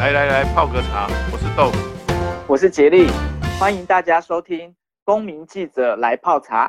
[0.00, 1.08] 来来来，泡个茶。
[1.30, 3.08] 我是豆腐，我是杰力，
[3.60, 4.70] 欢迎大家收听
[5.04, 6.66] 《公民记者来泡茶》。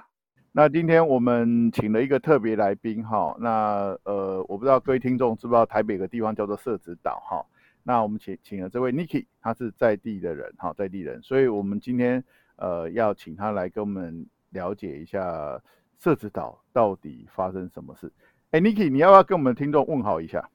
[0.51, 7.41] 那今天我们请了一个特别来宾哈，那呃，我不知道各位听众知不知道台北有个地方叫做社子岛哈。
[7.83, 12.21] 那我们请请了这位 Niki，他是在地的人哈，在地人，所以我们今天
[12.57, 15.57] 呃要请他来跟我们了解一下
[15.99, 18.11] 社子岛到底发生什么事。
[18.49, 20.49] 哎，Niki，你要不要跟我们听众问好一下？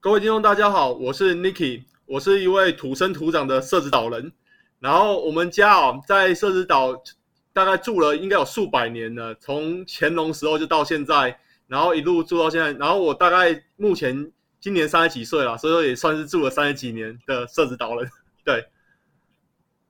[0.00, 4.30] 各位听众，大家好，我是 Niki，我是一位土生土长的社子岛人。
[4.78, 6.94] 然后我们家哦，在社子岛
[7.52, 12.70] 大概住了应该有数百年了，从乾隆时候就到现在，然后一路住到现在。
[12.74, 18.08] 然后我大概目前今年三十几岁了，所以说也算是住了三十几年的社子岛人。
[18.46, 18.64] 对，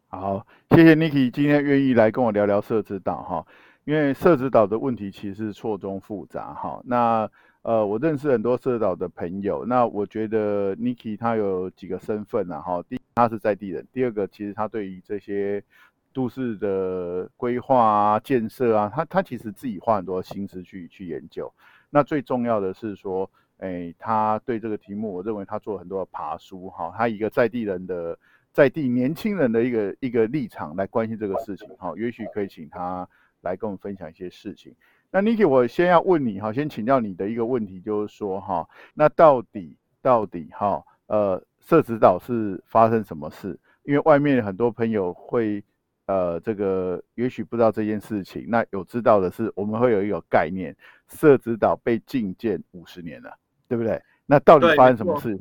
[0.08, 3.46] 好，谢谢 Niki 今天愿意来跟我聊聊社子岛哈，
[3.84, 6.80] 因为社子岛的问题其实错综复杂哈。
[6.86, 7.30] 那
[7.68, 9.62] 呃，我认识很多社子岛的朋友。
[9.66, 12.82] 那我觉得 Niki 他有几个身份啊，哈。
[12.88, 15.62] 第一，他是在地人；第二个，其实他对于这些
[16.10, 21.52] 都市的规划啊、建设啊，他他其实自己花很多心思去去研究。
[21.90, 26.90] 那最重要的是说，哎，他对这个题目，我认为他做了很多的爬书，哈。
[26.96, 28.18] 他一个在地人的
[28.50, 31.92] 在地年轻人的一个一个立场来关心这个事情，哈。
[31.98, 33.06] 也许可以请他
[33.42, 34.74] 来跟我们分享一些事情。
[35.10, 43.58] 那 Niki，我先要问你哈，先请教你的一个问题，就是说哈，那到底到底哈，呃，社子岛是发生什么事？
[43.84, 45.64] 因为外面很多朋友会，
[46.06, 50.76] 呃，这个也许不知道这件事情，那有知道的是，我们会有一个概念，
[51.08, 53.34] 社子岛被禁建五十年了，
[53.66, 54.02] 对不对？
[54.26, 55.38] 那到底发生什么事？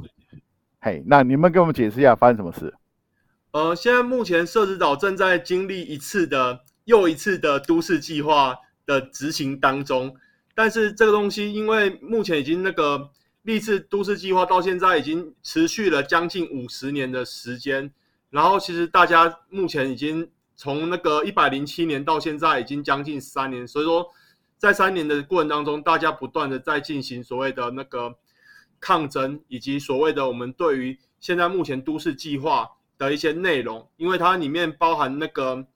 [0.80, 2.74] 嘿，那你们给我们解释一下发生什么事？
[3.52, 8.56] 呃，现在目前社子岛正在经历一次的又一次的都市计划
[8.88, 10.16] 的执行当中，
[10.56, 13.12] 但是这个东西因为目前已经那个
[13.44, 17.92] 励志都市计划到现在已经持续了将近五十年的时间，
[18.30, 24.08] 然后其实大家目前已经从那个一百零七年到现在已经将近三年，所以说
[24.58, 28.16] 在三年的过程当中，大家不断的在进行所谓的那个
[28.80, 32.66] 抗争，以及所谓的我们对于现在目前都市计划
[32.97, 35.68] 的一些内容，因为它里面包含那个。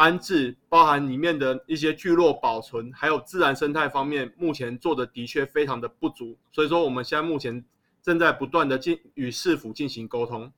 [0.00, 7.62] 安置包含里面的一些聚落保存，还有自然生态方面，目前做的的确非常的不足，所以说我们现在目前
[8.00, 10.50] 正在不断的进与市府进行沟通。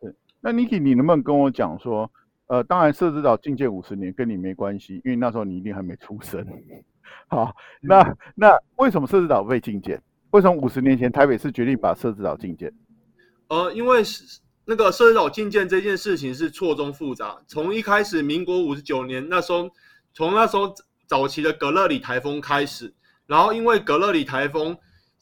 [0.00, 2.10] 对，那 Niki，你能不能跟我讲说，
[2.46, 6.46] 呃，当然社子岛境界五十年跟你没关系，因为那时候你一定还没出生。
[7.28, 10.02] 好，那那为什么社子岛被禁建？
[10.30, 12.72] 为什么五十年前台北市决定把社子岛禁建？
[13.48, 14.40] 呃，因为是。
[14.66, 19.68] 那个社子岛禁建这件事情是错综复杂，从一开始民国五十九年那时候，
[20.14, 20.74] 从那时候
[21.06, 22.94] 早期的格勒里台风开始，
[23.26, 24.74] 然后因为格勒里台风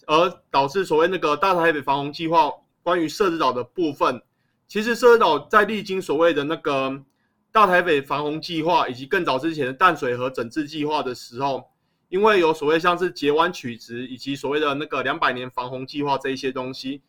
[0.07, 2.53] 而导致所谓那个大台北防洪计划
[2.85, 4.23] 关于社子岛的部分，
[4.69, 7.03] 其实社子岛在历经所谓的那个
[7.51, 11.65] 大台北防洪计划以及更早之前的淡水河整治计划的时候，
[12.09, 17.03] 因为有所谓像是截弯取直以及所谓的那个两百年防洪计划这一些东西。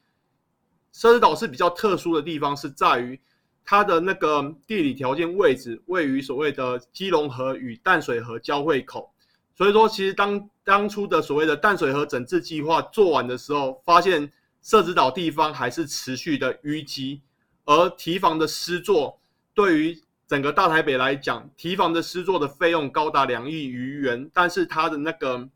[0.93, 3.19] 社子岛是比较特殊的地方，是在于
[3.65, 9.11] 它的那个地理条件位置位于所谓的基隆河与淡水河交汇口，
[9.55, 14.31] 所以说其实当当初的所谓的淡水河整治计划做完的时候，发现
[14.61, 17.23] 社子岛地方还是持续的淤积，
[17.65, 19.19] 而堤防的施作
[19.55, 25.49] 对于整个大台北来讲，堤防的施作的费用高达两亿余元，但是它的那个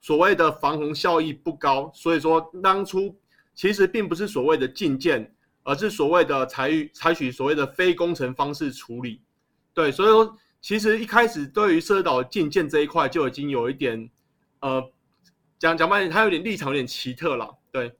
[0.00, 3.14] 所谓的防洪效益不高，所以说当初。
[3.54, 9.20] 其实并不是所谓的禁建，而是所谓的采采取所谓的非工程方式处理。
[9.74, 14.10] 对，所以说其实一开始对于社子岛禁建这一块就已经有一点，
[14.60, 14.90] 呃，
[15.58, 17.58] 讲讲白点，它有点立场有点奇特了。
[17.70, 17.94] 对。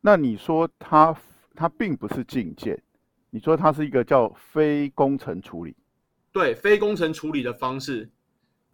[0.00, 1.14] 那你说它
[1.54, 2.82] 它并不是禁建，
[3.28, 5.76] 你说它是一个叫非工程处理？
[6.32, 8.10] 对，非工程处理的方式。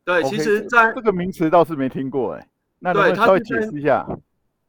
[0.05, 2.49] 对，okay, 其实在这个名词倒是没听过哎、欸，
[2.79, 4.07] 那能不能稍微解释一下？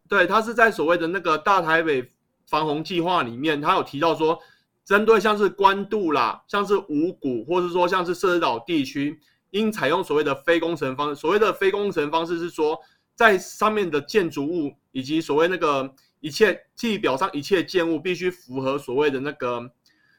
[0.07, 2.09] 对，他是在所谓的那个大台北
[2.45, 4.39] 防洪计划里面，他有提到说，
[4.85, 9.19] 针对像是关渡啦，像是五股，或是说像是社子岛地区，
[9.51, 11.15] 应采用所谓的非工程方式。
[11.15, 12.79] 所谓的非工程方式是说，
[13.15, 19.69] 在上面的建筑物以及所谓那个一切地表上一切建物，必须符合所谓的那个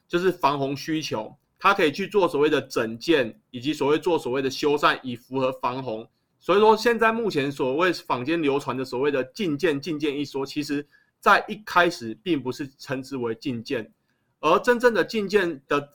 [0.06, 6.06] 就是防洪需求，它可以去做所谓的整建，以及所谓做所谓的修缮，以符合防洪。
[6.40, 10.86] 所以说，现在目前所谓坊间流传的所谓的禁建、禁建一说，其实
[11.18, 13.92] 在一开始并不是称之为禁建，
[14.40, 15.88] 而真正的禁建的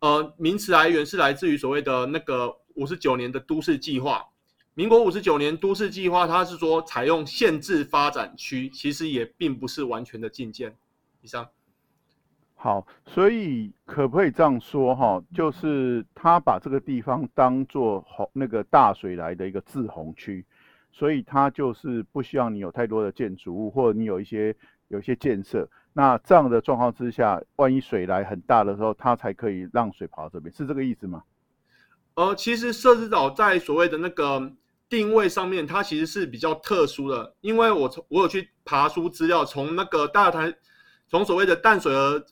[0.00, 4.24] 呃名词来源是来自于所谓的那个五十九年的都市计划，
[4.74, 10.76] 民国五十九年都市计划，它是说采用限制发展区，其实也并不是完全的禁建。
[11.22, 11.48] 以上。
[12.60, 15.22] 好，所以可不可以这样说哈？
[15.32, 20.44] 就是他把这个地方当做洪那个大水来的一个滞洪区，
[20.90, 24.52] 所以他就是不希望你有太多的建筑物，或者你有一些
[24.88, 25.68] 有一些建设。
[25.92, 31.22] 那这样的状况之下，万一水来很大的时候，它才可以让水跑到这边，是这个意思吗？
[32.14, 34.52] 呃，其实社子岛在所谓的那个
[34.88, 40.52] 定位上面，它其实是比较特殊的，因为我从我有去爬书资料，从那个大台，
[41.06, 42.26] 从所谓的淡水河。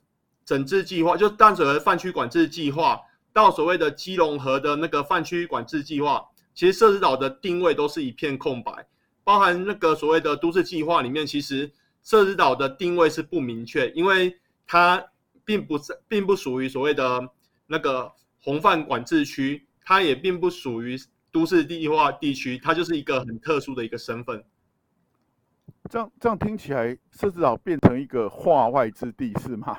[0.47, 2.99] 整治计划就淡水河泛区管制计划
[3.33, 8.87] 到所谓的基隆河的那个泛区管制计划，其实社子岛的定位都是一片空白，
[9.25, 11.71] 包含那个所谓的都市计划里面，其实
[12.05, 14.35] 社子岛的定位是不明确，因为
[14.67, 15.05] 它
[15.45, 17.29] 并不是并不属于所谓的
[17.67, 18.11] 那个
[18.41, 20.97] 洪泛管制区，它也并不属于
[21.33, 24.43] 都市计划地区，它就是一个很特殊的一个身份。
[25.91, 29.77] 这样这样听起来，社子岛变成一个化外之地是吗？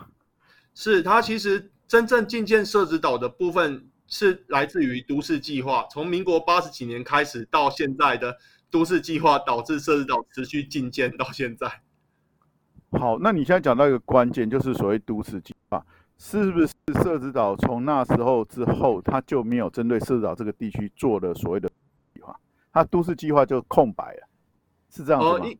[0.80, 8.38] 是它其实真正进建社子岛的部分是来自于都市计划，从民国八十几年开始到现在的
[8.70, 11.68] 都市计划，导致社子岛持续进建到现在。
[12.92, 15.84] 好，那你现在讲到一个关键，就是所谓都市计划，
[16.20, 16.70] 是不是
[17.02, 21.68] 社子岛从那时候之后，它就没有针对社子岛这个地区做的所谓的
[22.14, 22.40] 计划，
[22.72, 24.28] 它都市计划就空白了，
[24.92, 25.40] 是这样子吗？
[25.42, 25.60] 呃、应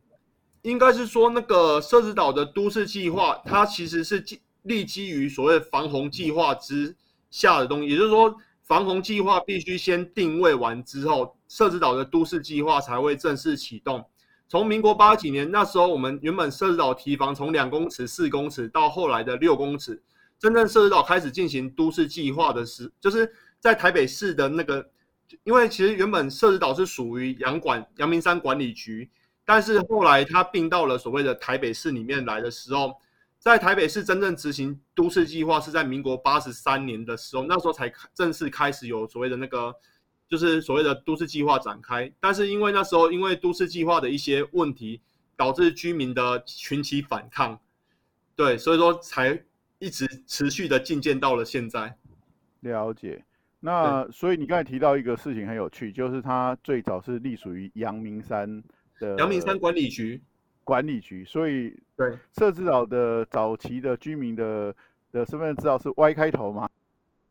[0.62, 4.20] 应该是说那个社子岛的都市计划，它其实是
[4.68, 6.94] 立基于所谓防洪计划之
[7.30, 14.04] 下的东西，也就是说，防洪计划必须先定位完之后，社子岛的都市计划才会正式启动。
[14.46, 20.00] 从民国八几年那时候，我们原本设置岛堤防从两公尺、四公尺到后来的六公尺，
[20.38, 24.88] 真正设置岛开始进行都市计划的时，就是在台北市的那个，
[25.44, 29.10] 因为其实原本设置岛是属于阳管阳明山管理局，
[29.44, 32.94] 但是后来它并到了所谓的台北市里面来的时候。
[33.48, 39.74] 在台北市真正执行都市计划是在民国八十三年的时候，那时候才正式开始有所谓的那个，
[40.28, 42.12] 就是所谓的都市计划展开。
[42.20, 45.00] 但是因为那时候因为都市计划的一些问题，
[45.34, 47.58] 导致居民的群起反抗，
[48.36, 49.42] 对，所以说才
[49.78, 51.96] 一直持续的进建到了现在。
[52.60, 53.24] 了解。
[53.60, 58.62] 那所以你刚才提到一个事情很有趣，就是它最早是隶属于阳明山
[59.00, 60.22] 的阳明山管理局。
[60.68, 64.74] 管理局，所以对社子岛的早期的居民的
[65.10, 66.68] 的身份证照是 Y 开头吗？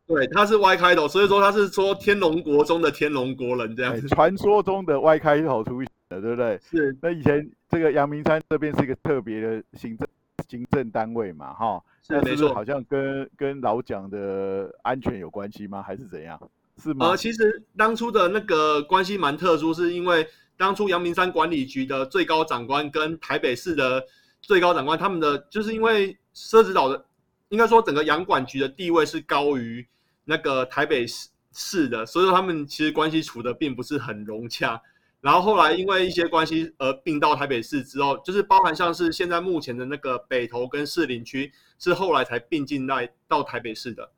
[0.08, 6.60] 对，他是 Y 开头，所以说他是说天龙国中的天龙国人这样子，传说中的 Y 开头出现的，对不对？
[6.68, 6.96] 是。
[7.00, 10.08] 那以前这个阳明山这边是一个特别的行政
[10.48, 12.52] 行政单位嘛，哈，是没错。
[12.52, 15.80] 好像跟跟老蒋的安全有关系吗？
[15.80, 16.36] 还是怎样？
[16.82, 17.10] 是吗？
[17.10, 20.26] 呃，其实当初的那个关系蛮特殊，是因为。
[20.58, 24.04] 当初阳明山管理局的最高长官跟台北市的
[24.42, 27.06] 最高长官，他们的就是因为社子岛的，
[27.48, 29.86] 应该说整个阳管局的地位是高于
[30.24, 34.80] 那个台北市市的，所以说他们其实关系处的并不是很融洽。
[35.20, 44.10] 然后后来因为一些关系而并到台北市之后，就是包含像是现在目前的那个北投跟士林区，是后来才并进来到台北市的。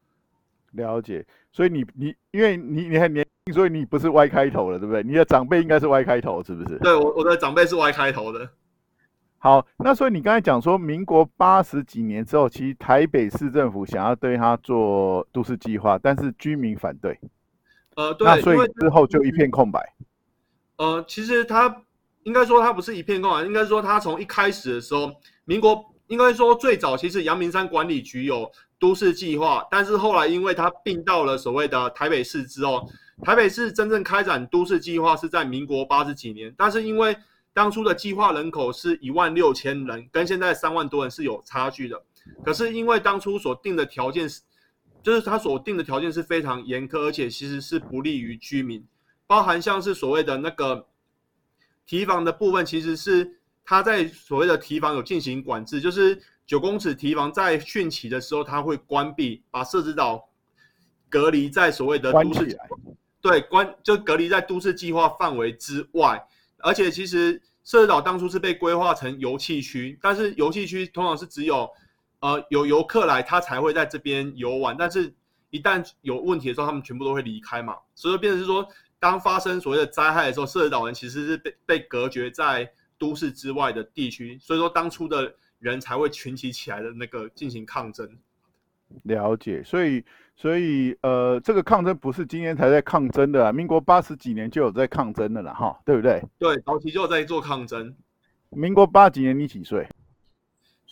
[0.72, 5.02] 了解，所以你你因为你你很年，所以你不是 Y 开头的，对不对？
[5.02, 6.78] 你的长辈应该是 Y 开头，是不是？
[6.78, 8.48] 对，我我的长辈是 Y 开头的。
[9.38, 17.18] 好，那所以你刚才讲说，民国八十几年之后，其实台北市政府想要对他做都市计划，但是居民反对。
[17.96, 19.94] 呃，对，那所以之后就一片空白。
[20.76, 21.74] 呃，其实他
[22.24, 25.10] 应该说他不是一片空白，应该说他从一开始的时候，
[25.46, 28.52] 民国应该说最早其实阳明山管理局有。
[28.80, 32.90] 都市计划，但是后来因为它并到了所谓的台北市之后，
[33.22, 37.14] 台北市真正开展都市计划是在民国八十几年，但是因为
[37.52, 42.02] 当初的计划人口是一万六千人，跟现在三万多人是有差距的。
[42.42, 44.40] 可是因为当初所定的条件是，
[45.02, 48.82] 就是他所定的条件是非常严苛，而且其实是不利于居民，
[49.26, 50.86] 包含像是所谓的那个
[51.84, 53.39] 提防的部分，其实是
[53.70, 56.20] 他在所谓的提防有进行管制，就是。
[56.44, 60.28] 九公尺提防在汛期的时候，他会关闭，把社子岛
[61.08, 62.58] 隔离在所谓的都市，
[63.20, 66.20] 对，关就隔离在都市计划范围之外。
[66.58, 71.70] 而且其实社子岛当初是被规划成游憩区，但是游憩区通常是只有
[72.18, 74.76] 呃有游客来，他才会在这边游玩。
[74.76, 75.14] 但是
[75.50, 77.76] 一旦有问题的时候，他们全部都会离开嘛。
[77.94, 82.68] 所以变成是说，当发生所谓的灾害的时候，社子岛人其实是被被隔绝在
[83.00, 84.38] 都市之外的地区。
[84.40, 85.34] 所以说当初的。
[85.60, 88.08] 人才会群起起来的那个进行抗争。
[89.02, 90.02] 了解，所以
[90.34, 96.24] 所以呃，这个抗争不是今天才在抗争的，民国八十几年就有在抗争的了哈，对不对？
[96.38, 97.94] 对，早期就有在做抗争。
[98.48, 99.86] 民国八几年你几岁？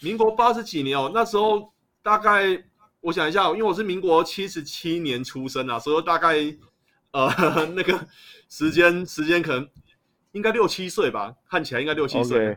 [0.02, 1.72] 民国八十几年哦，那时候
[2.02, 2.62] 大概
[3.00, 6.34] 我想一下，因为我是民国七十七年出生啊，所以大概
[7.12, 7.30] 呃
[7.74, 8.06] 那个
[8.50, 9.66] 时间时间可能
[10.32, 12.48] 应该六七岁吧，看起来应该六七岁。
[12.48, 12.56] Okay.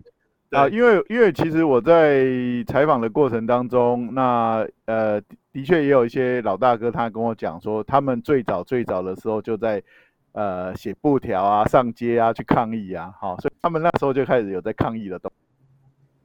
[0.52, 2.26] 啊，因为因为其实我在
[2.68, 5.22] 采访的过程当中，那呃
[5.54, 9.82] 的确也有一些老大哥他跟我讲说，他们最早最早的时候就在
[10.34, 15.32] 呃写布条啊、上街啊去抗议啊，好，所以他们那时候就开始有在抗议的动。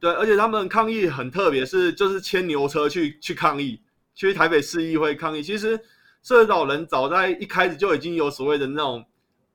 [0.01, 3.81] 对，而且他们抗议很特别，是就是牵牛车去去抗议，
[4.13, 5.41] 去台北市议会抗议。
[5.41, 5.79] 其实
[6.21, 9.05] 社子岛人早在一开始就已经有所谓的那种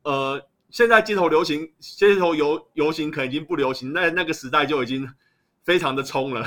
[0.05, 0.41] 呃。
[0.73, 5.07] 现在街头流行，街头游游行可能已经不流行，那那个时代就已经
[5.63, 6.45] 非常的冲了。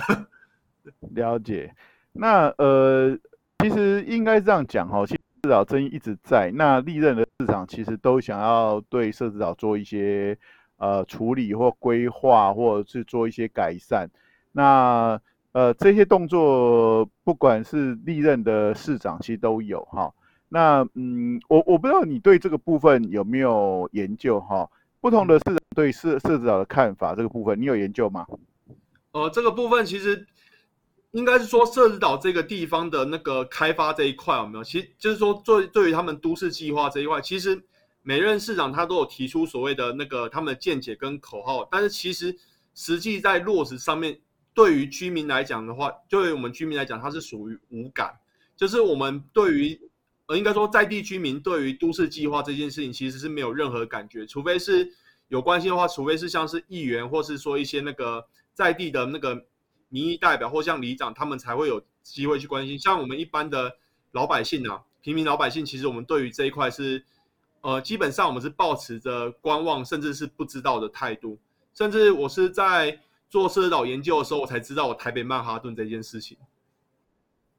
[1.13, 1.71] 了解，
[2.11, 3.15] 那呃，
[3.59, 10.35] 其实应该这样讲哈，其实岛争议一直在，那历任的市长其实都想要对社子岛做一些
[10.77, 14.09] 呃处理或规划，或者是做一些改善。
[14.51, 20.11] 那呃这些动作，不管是历任的市长，其实都有哈。
[20.47, 24.69] 那嗯，我我不知道你对这个部分有没有研究哈？
[25.01, 28.25] 不同的市长对社社子岛的看法，这个部分你有研究吗？
[29.11, 30.25] 呃，这个部分其实
[31.11, 34.63] 应该是说社子岛这个地方的那个开发这一块有没有？
[34.63, 37.61] 其实就是说，对对于他们都市计划这一块，其实
[38.01, 42.35] 每任市长他都有提出所谓的那个他们的见解跟口号，但是其实
[42.73, 44.17] 实际在落实上面，
[44.53, 48.11] 对于居民来讲的话，对于我们居民来讲，它是属于无感，
[48.55, 49.79] 就是我们对于。
[50.27, 54.91] 呃，应该说，在地居民对于都市计划这件事情其实是没有任何感觉，除非是
[55.27, 59.45] 有关系的话，除非是像是议员，或是说一些那个在地的那个
[59.89, 62.77] 民意代表，或像里长，他们才会有机会去关心。
[62.77, 63.71] 像我们一般的
[64.13, 67.03] 老百姓啊，平民老百姓，其实我们对于这一块是，
[67.61, 71.37] 呃，基本上我们是抱持着观望，甚至是不知道的态度。
[71.75, 76.35] 甚至我是在做社岛研究的时候，我才知道我台北曼哈顿这件事情。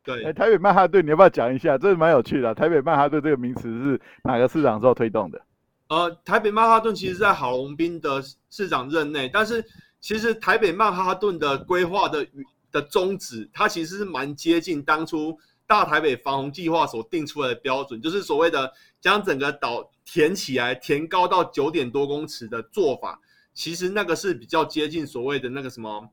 [0.06, 1.76] 对，哎，台北曼哈顿，你要不要讲一下？
[1.76, 2.54] 这是蛮有趣的。
[2.54, 5.42] 台北曼哈顿这个名词是哪个市长之后推动的？
[5.88, 9.64] 呃，台北曼哈顿其实在郝龙斌的市长任内，但是
[10.00, 12.24] 其实台北曼哈顿的规划的
[12.70, 15.36] 的宗旨，它其实是蛮接近当初
[15.66, 23.20] 大台北防洪计划所定出来的标准，就是所谓的将整个岛填起来，填高到九点多公尺的做法，
[23.52, 26.08] 其实那个是比较接近所谓的那个什么，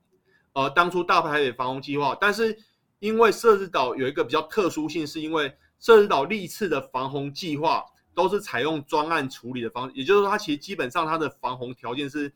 [0.54, 2.58] 呃，当初大台北防洪计划，但是。
[3.04, 7.84] 因为社子岛有一个比较特殊性，是因为社子岛历次的防洪计划
[8.14, 12.32] 都是采用专案处理的方式，也就是说，它其实基本上它的防洪条件是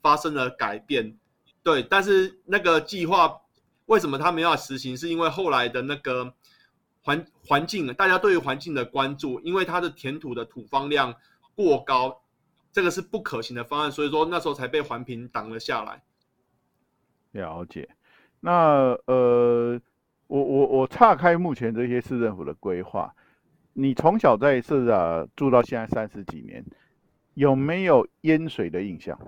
[0.00, 1.18] 发生了改变，
[1.64, 1.82] 对。
[1.82, 3.36] 但是那个计划
[3.86, 4.96] 为什么它没有实行？
[4.96, 6.32] 是因为后来的那个
[7.02, 11.12] 环环境，大家对于环境的关注，因为它的填土的土方量
[11.56, 12.22] 过高，
[12.70, 16.00] 这个是不可行的方案，所以说那时候才被环评挡了下来。
[17.32, 17.88] 了解。
[18.38, 19.80] 那呃。
[20.32, 23.14] 我我我岔开目前这些市政府的规划，
[23.74, 26.64] 你从小在社子住到现在三十几年，
[27.34, 29.18] 有没有淹水的印象？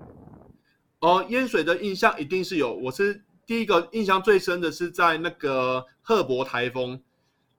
[1.01, 2.73] 哦，淹水的印象一定是有。
[2.73, 6.99] 我是第一个印象最深的是在那个赫伯台风，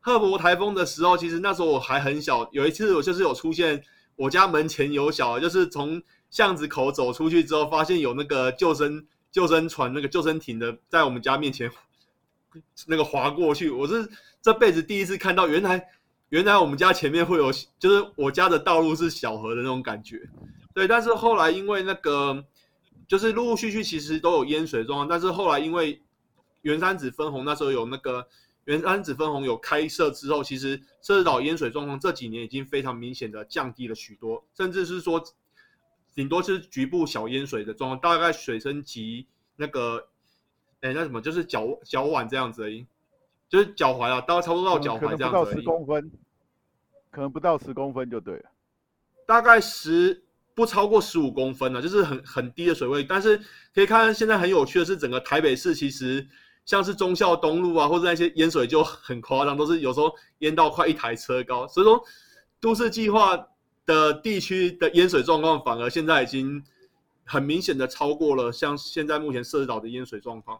[0.00, 2.48] 赫伯台风的时候，其实那时候我还很小。
[2.50, 3.80] 有一次我就是有出现，
[4.16, 11.70] 我家门前有小，就是从巷子口走出去之后，发现有那个救生救生船、那个救生艇的在我们家面前。
[12.86, 14.08] 那个滑过去，我是
[14.42, 15.88] 这辈子第一次看到，原来
[16.28, 20.20] 原来我们家前面会有，就是我家的道路是小河的那种感觉。
[20.75, 22.44] 对，但是后来因为那个，
[23.08, 26.02] 就是陆陆续续其实都有淹水状况，但是后来因为
[26.62, 28.26] 原山子分红那时候有那个
[28.64, 35.22] 原山子分红有开设之后，其实社岛淹水状况这几年已经非常明显的降低了许多，甚至是说
[36.14, 40.08] 顶多是局部小淹水的状况，大概水深及那个。
[40.83, 42.87] 哎，那什么就是脚脚腕这样子而已，
[43.49, 45.62] 就是脚踝啊，到差不多到脚踝这样子而已。
[45.62, 46.12] 可能不到十公分，
[47.11, 48.45] 可能不到十公分就对了。
[49.26, 50.23] 大概十
[50.54, 53.02] 不超过十五公分呢，就是很很低的水位。
[53.02, 53.40] 但是
[53.75, 56.25] 可以看现在很有趣的是，整个台北市其实
[56.64, 61.66] 像是忠孝东路啊，或者那些淹水就很夸张，都是有时候淹到快一台车高。
[61.66, 62.00] 所以说，
[62.61, 63.49] 都市计划
[63.87, 66.62] 的地区的淹水状况，反而现在已经。
[67.26, 70.59] 很明显的超过了像现在目前社子岛的淹水状况。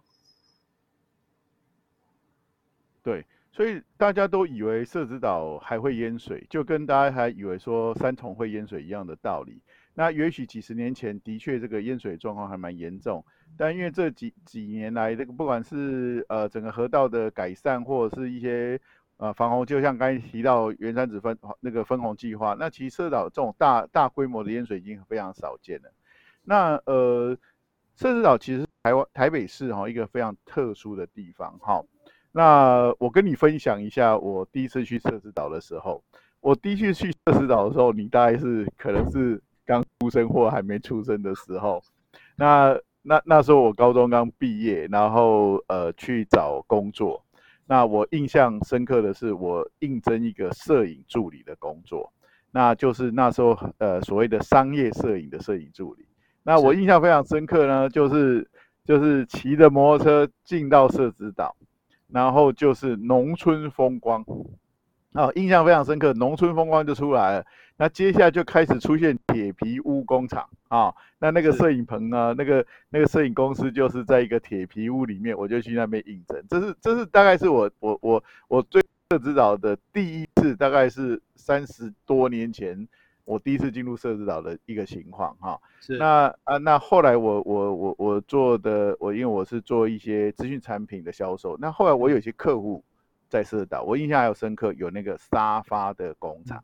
[3.02, 9.62] 对，所以大家都以为社子岛还会淹水，就跟大家还以为说三重会淹水一样的道理。
[9.94, 13.25] 那也许几十年前的确这个淹水状况还蛮严重，
[13.56, 18.78] 但因为这几几年来，这个不管是呃整个河道的改善，或者是一些
[19.16, 25.90] 呃防洪，就像刚才提到原山子分那个分洪计划，那其实社子岛这种大大规模的淹水已经非常少见了。
[26.46, 27.36] 那呃，
[27.96, 31.82] 社子岛其实台湾台北市哈一个非常特殊的地方哈。
[32.30, 36.02] 那我跟你分享一下，我第一次去社子岛的时候，
[36.40, 41.82] 我第一次去社子岛的时候，你大概是可能是刚出生或还没出生的时候。
[42.36, 47.22] 那那那时候我高中刚毕业，然后呃去找工作。
[47.66, 52.12] 那我印象深刻的是，我应征一个摄影助理的工作，
[52.52, 56.05] 那就是那时候呃所谓的商业摄影的摄影助理。
[56.46, 58.48] 那我印象非常深刻呢，就是
[58.84, 61.56] 就是骑着摩托车进到社子岛，
[62.08, 64.24] 然后就是农村风光，
[65.12, 67.44] 啊，印象非常深刻，农村风光就出来了。
[67.78, 76.40] 那接下来就开始出现铁皮屋工厂啊，那那个摄影棚呢，那个那个摄影公司就是在一个铁皮屋里面，我就去那边应征。
[76.48, 82.86] 这是这是大概是我我我我最社子岛的第一次，大概是三十多年前。
[83.26, 85.99] 我第一次进入社子岛的一个情况哈，是。
[85.99, 92.83] 那啊那后来我我我我做的我因为我是做一些资讯产品的销售，那后来我有一些客户
[93.28, 96.62] 在社子岛，我印象还有深刻，有那个沙发的工厂，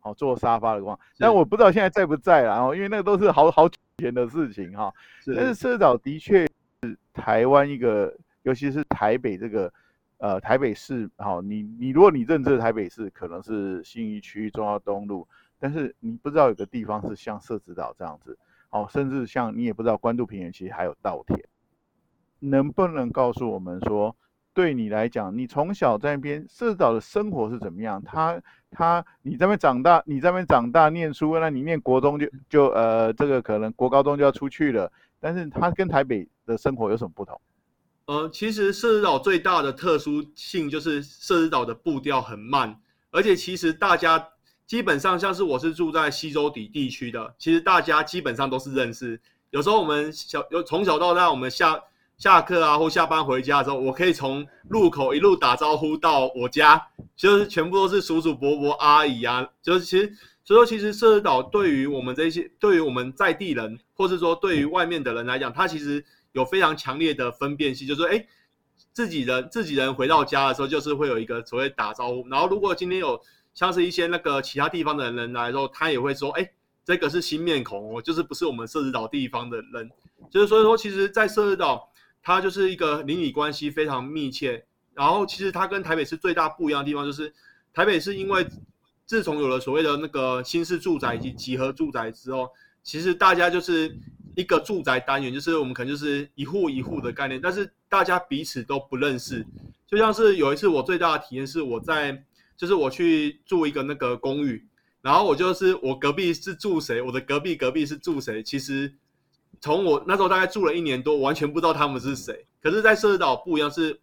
[0.00, 4.92] 好、嗯、做沙发的工厂，但我不知道现在在不在了哦，因为那个都是好好久前的事情哈，
[5.24, 5.34] 是。
[5.34, 6.46] 但是社子岛的确
[6.82, 9.72] 是台湾一个，尤其是台北这个
[10.18, 15.26] 呃台北市，好你你如果你认知的台北市可能是信义区中央东路。
[15.62, 18.36] 但是你不知道有个地方是像社子岛这样子，
[18.70, 21.38] 哦，甚至像你也不知道关渡平原其实还有稻田，
[22.40, 24.16] 能不能告诉我们说，
[24.52, 28.02] 对你来讲，你从小在那边社子岛的生活是怎么样？
[28.02, 28.42] 他
[28.72, 34.90] 他你在那边长大，你在那边长大念书，那你念国中就就呃这个可能国高中就要出去了，
[35.20, 37.40] 但是他跟台北的生活有什么不同？
[38.06, 42.76] 呃，其实社子岛最大的特殊性就是社子岛的步调很慢，
[43.12, 44.28] 而且其实大家。
[44.72, 49.20] 基本上像是我是住在西周底地区的，其实大家基本上都是认识。
[49.50, 51.78] 有时候我们小有从小到大，我们下
[52.16, 56.82] 下课啊或下班回家的时候，我可以从路口一路打招呼到我家，
[57.14, 59.46] 就是全部都是叔叔伯伯阿姨啊。
[59.60, 60.10] 就是其实
[60.42, 68.26] 所以说，其实社子岛对于我们这些对于我们在地人，或是说对于外面的人来讲，它其实有非常强烈的分辨性，就是说，哎，
[68.94, 72.26] 自己人自己人回到家的时候，就是会有一个所谓打招呼。
[72.30, 73.20] 然后如果今天有
[73.54, 76.50] 像是一些那个其他地方的人来说，他也会说：“哎，
[76.84, 79.90] 这个是新面孔哦，就是不是我们社子岛地方的人。”
[80.30, 81.90] 就是所以说，其实，在社子岛，
[82.22, 84.64] 它就是一个邻里关系非常密切。
[84.94, 87.30] 然后，其实它跟台北市最大不一样的地方，就是
[87.74, 88.46] 台北市因为
[89.04, 92.48] 自从有了所谓的那个新式住宅以及集合住宅之后，
[92.82, 93.94] 其实大家就是
[94.34, 99.46] 一个住宅单元，就是我们可能就是一户一户的概念，但是大家彼此都不认识。
[99.86, 102.24] 就像是有一次我最大的体验是我在。
[102.56, 104.66] 就是我去住一个那个公寓，
[105.00, 108.42] 然后我就是我隔壁是住谁，我的隔壁隔壁是住谁。
[108.42, 108.94] 其实
[109.60, 112.46] 从我那时候大概住了一年多，完全不知道他们是谁。
[112.60, 114.00] 可是，在社岛不一样，是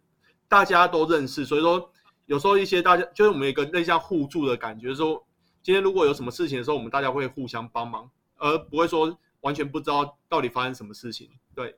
[0.48, 1.90] 大家都认识，所以说
[2.26, 5.26] 有时候一些大家就是我们有一个类似互助的感觉，说
[5.62, 11.30] 今天如果有什么事情的时候，我们大家会互相帮忙，而不会说完全不知道到底发生什么事情。
[11.54, 11.74] 对，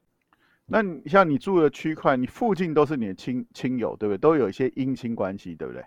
[0.66, 4.18] 那你像你住的区块，你附近都是你的亲亲友，对不对？
[4.18, 5.85] 都有一些姻亲关系，对不对？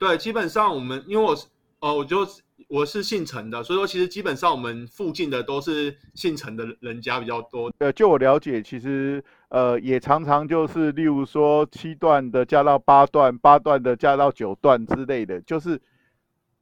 [0.00, 1.46] 对，基本上我们因为我是
[1.80, 2.26] 哦，我就
[2.68, 7.70] 我是姓陈的，所以说其实基本上我们附近的都是姓陈的人家比较多。
[7.80, 15.78] 呃，就我了解，其实呃也常常就是，例如说七段的嫁到八段，八段的嫁到九段之类的，就是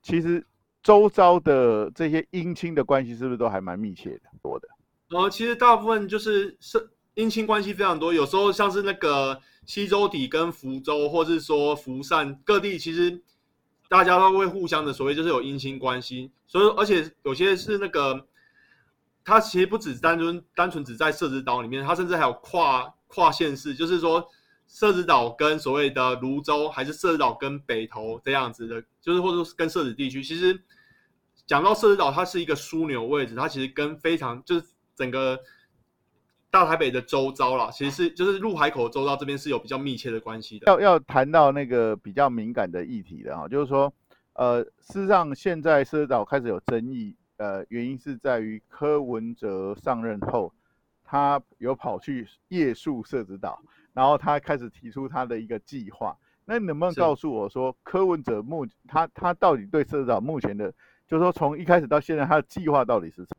[0.03, 0.45] 其实
[0.83, 4.69] 周遭的这些姻亲的关系是不是都还蛮密切的多的？
[5.11, 9.39] 呃，其实大部分就是是姻亲关系非常多，有时候像是那个。
[9.67, 13.23] 西洲底跟福州，或是说福善各地，其实
[13.87, 18.27] 大家都会互相的所谓就是有姻亲关系，所以而且有些是那个，
[19.23, 24.27] 它其实不只单纯单纯只在社子岛里面，它甚至还有跨跨县市，就是说
[24.67, 30.59] 社子岛跟所谓的芦洲，还是社子岛跟北投这样子的，就是或者跟社子地区，其实
[31.47, 34.65] 讲到社子岛，它是一个枢纽位置，它其实跟非常就是
[34.97, 35.39] 整个。
[36.51, 40.67] 大台北的周遭啦，其实是就是入海口周遭这边是有比较密切的关系的。
[40.67, 43.93] 要要谈到那个比较敏感的议题的哈，就是说，
[44.33, 50.53] 呃，事实上现在社子岛开始有争议，呃，原因是在于柯文哲上任后，
[51.05, 53.61] 他有跑去夜宿社子岛，
[53.93, 56.17] 然后他开始提出他的一个计划。
[56.47, 60.73] 那你能不能告诉我说，柯文哲目他他到底对社子岛目前的，
[61.07, 63.37] 就是说从一开始到现在他的计划到底是什么？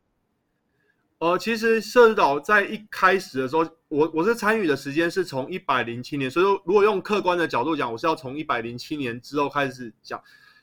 [1.20, 10.18] 呃，其实社子岛在一开始的时候，我我是参与的时间是从一百零七年，所以说如果用客观的角度讲，我是要从一百零七年之后开始讲。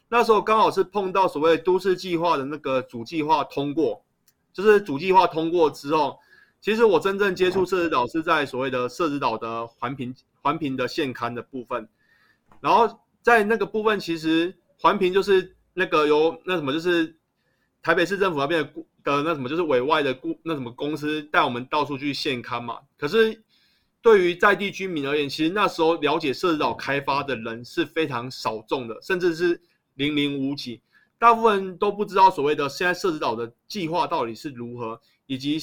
[0.10, 4.04] 那时候刚好是碰到所谓都市计划的那个主计划通过，
[4.52, 6.18] 就是主计划通过之后，
[6.60, 11.88] 其实我真正接触社子岛是在所谓的社子岛的环评环评的现勘的部分，
[12.62, 17.16] 然后在那个部分，其实环评就是那个由那什么，就是
[17.84, 18.74] 台北市政府那边的
[19.16, 22.80] 的那什么，就是委外的顾那什么公司带我们到处去现勘嘛。
[22.98, 23.42] 可是
[24.02, 29.62] 对于在地居民而言，其实那时候了解社子岛开发的人是非常少众的，甚至是。
[29.98, 30.80] 零零无几，
[31.18, 35.58] 大部分都不知道所谓的现在社子岛的计划到底是如何，以及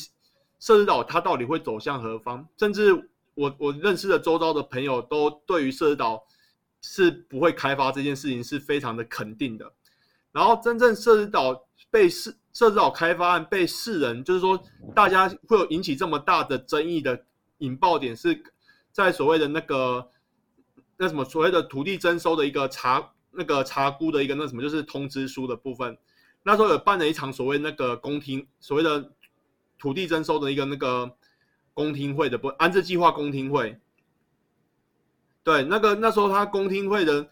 [0.58, 2.44] 社子岛它到底会走向何方。
[2.58, 2.92] 甚至
[3.36, 6.20] 我我认识的周遭的朋友都对于社子岛
[6.82, 9.72] 是不会开发这件事情是非常的肯定的。
[10.32, 14.58] 然后真正社子岛被市设置好开发案被世人，就是说
[14.94, 17.26] 大家会有引起这么大的争议的
[17.58, 18.42] 引爆点，是
[18.90, 20.08] 在所谓的那个
[20.96, 23.10] 那什么所谓的土地征收的一个查。
[23.36, 25.98] 那个查估的一个那什么，就是通知书的部分，
[26.44, 29.10] 那时候有办了一场所谓那个公听，所谓的
[29.76, 31.16] 土地征收的一个那个
[31.72, 33.76] 公听会的不安置计划公听会。
[35.42, 37.28] 对，那个那时候他公听会的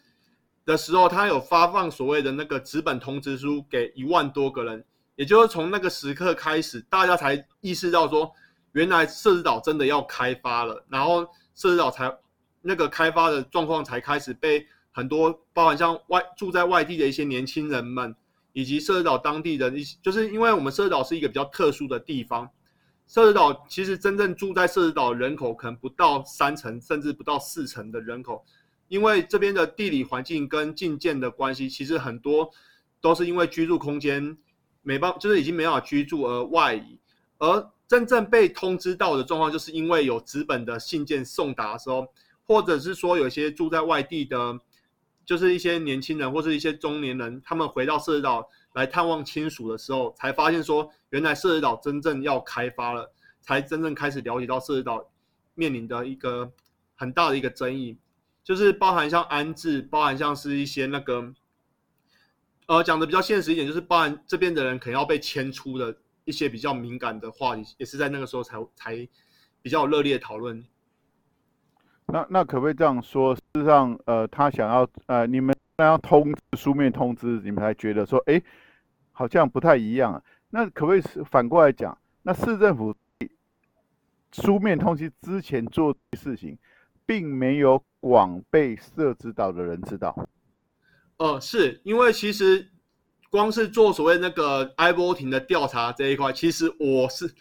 [0.64, 4.84] 的时候，他有发放所谓的那个纸本通知书给一万多个人，
[5.16, 8.32] 也就是从那个时刻开始，大家才意识到说，
[8.72, 11.22] 原来社子岛真的要开发了，然后
[11.54, 12.14] 社子岛才
[12.60, 14.66] 那个开发的状况才开始被。
[14.94, 18.14] 很多包含像外住在外地的一些年轻人们，
[18.52, 22.46] 以及社子岛当地的一些，就是因为我们社子岛是一个比较特殊的地方，
[23.08, 28.44] 社子岛其实真正住在社子岛人口可能不到三成，甚至不到四成的人口，
[28.88, 32.50] 因为这边的地理环境跟禁建的关系，其实很多
[33.00, 34.36] 都是因为居住空间
[34.82, 36.98] 没办，就是已经没办法居住而外移，
[37.38, 42.06] 而真正被通知到的状况，就是因为有纸本的信件送达的时候，
[42.44, 44.60] 或者是说有些住在外地的。
[45.24, 53.08] 就是一些年轻人或是一些中年人，他们回到社子岛来探望亲属的时候，才发现说，原来社子岛真正要开发了，
[53.40, 55.08] 才真正开始了解到社子岛
[55.54, 56.50] 面临的一个
[56.96, 57.96] 很大的一个争议，
[58.42, 61.32] 就是包含像安置，包含像是一些那个，
[62.66, 65.94] 呃，讲的比较现实一点，就是包含这边的人可能要被迁出的
[66.24, 69.08] 一些比较敏感的话题，也是在那个时候才才
[69.60, 70.64] 比较热烈讨论。
[72.06, 73.34] 那那可不可以这样说？
[73.34, 78.40] 事实上，呃，他想要呃，你们要通知书面通知，你们才觉得说，哎，
[79.12, 80.22] 好像不太一样。
[80.50, 81.96] 那可不可以反过来讲？
[82.22, 82.94] 那市政府
[84.32, 86.56] 书面通知之前做的事情，
[87.06, 90.28] 并没有广被社子岛的人知道。
[91.18, 92.70] 哦、呃，是因为其实
[93.30, 97.32] 光是做所谓那个 IBO 亭的调查这一块，其实我是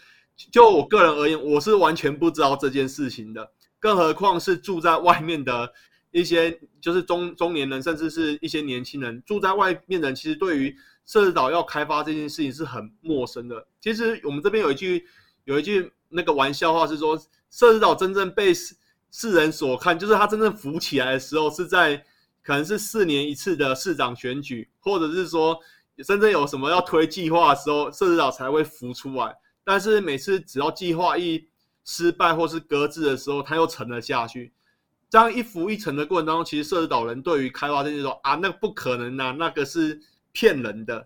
[0.51, 3.51] 就我个人而言，我是完全不知道这件事情的。
[3.79, 5.73] 更何况是住在外面的
[6.11, 13.67] 一些，就是中中年人，甚至是一些年轻人住在外面的人，其实对于社子岛要开发这件事情是很陌生的。
[13.79, 15.05] 其实我们这边有一句
[15.45, 17.17] 有一句那个玩笑话是说，
[17.49, 18.75] 社子岛真正被世
[19.09, 22.05] 世人所看，就是它真正浮起来的时候，是在
[22.43, 25.59] 可能是四年一次的市长选举，或者是说
[26.05, 29.35] 真正有什么要推计划的时候，社子岛才会浮出来。
[29.63, 31.47] 但是每次只要计划一
[31.85, 34.51] 失败或是搁置的时候，它又沉了下去。
[35.09, 39.99] 这样一浮一沉的过程当中，其实社子岛人对于开发这些说啊，那不可能呐、啊，那个是
[40.31, 41.05] 骗人的。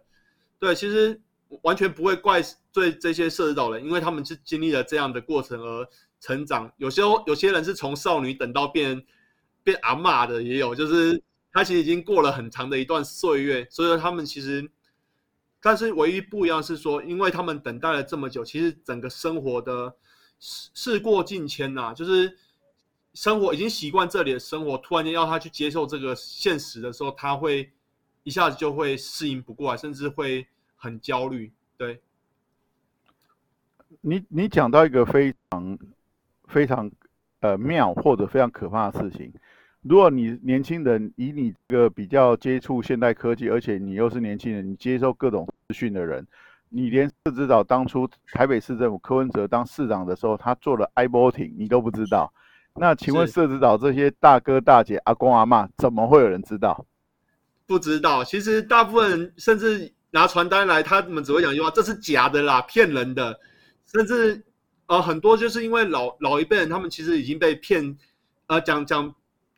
[0.59, 1.19] 对，其实
[1.63, 5.87] 完全不会怪罪这些社子岛人，因为他们是经历了这样的过程而
[6.21, 6.71] 成长。
[6.77, 9.03] 有些有些人是从少女等到变
[9.65, 14.71] 变阿嬷的，也有，就是他其实已经过了很长的一段岁月，所以说他们其实，
[15.59, 19.93] 但是唯一不一样是说，因为他们等待了这么久，其实整个生活的。
[20.37, 22.37] 事事过境迁呐，就是
[23.13, 27.71] 生活已经习惯这里的生活，突然间要他去接受这个现实的时候，他会
[28.23, 31.53] 一下子就会适应不过来，甚至会很焦虑。
[31.77, 32.01] 对，
[34.01, 35.79] 你你讲到一个非常
[36.49, 36.91] 非常
[37.39, 39.33] 呃妙或者非常可怕的事情，
[39.87, 46.25] 如果你年轻人以你这个比较接触现代科技，而且你又是年轻人，你接受各种资讯的人。
[46.69, 52.33] 你连社子岛当初台北市政府柯文哲当市长的时候，他做了 I-Voting，你都不知道。
[52.73, 56.83] 那请问社子岛这些大哥大姐、阿公阿嬷，怎么会有人知道？
[57.67, 58.23] 不知道。
[58.23, 63.39] 其实大部分人甚至拿传单来，他们只会讲一句话：“这是假的啦，骗人的。”
[63.85, 64.43] 甚至
[64.87, 67.95] 呃很多就是因为老老一辈人，他们其实已经被骗，
[68.47, 69.13] 呃讲讲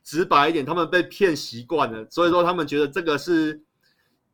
[0.07, 3.61] 直白一点，他们被骗习惯了，所以说他们觉得这个是。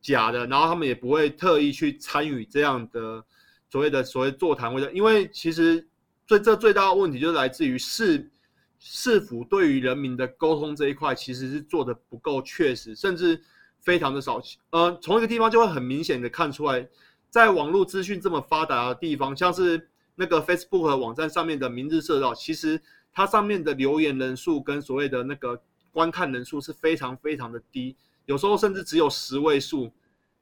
[0.06, 3.24] 假的，然后他们也不会特意去参与这样的
[3.70, 5.88] 所谓的所谓座谈会的，因为其实
[6.26, 8.30] 最这最大的问题就是来自于市
[8.78, 13.42] 市府对于人民的沟通这一块其实是做的不够确实，甚至
[13.80, 14.42] 非常的少。
[14.72, 16.86] 呃，从一个地方就会很明显的看出来，
[17.30, 22.78] 在网络资讯这么发达的地方，像是那个 Facebook 的网站上面的明日社道，其实
[23.14, 25.58] 它上面的留言人数跟所谓的那个
[25.92, 27.94] 观看人数是非常非常的低，
[28.26, 29.90] 有时候甚至只有十位数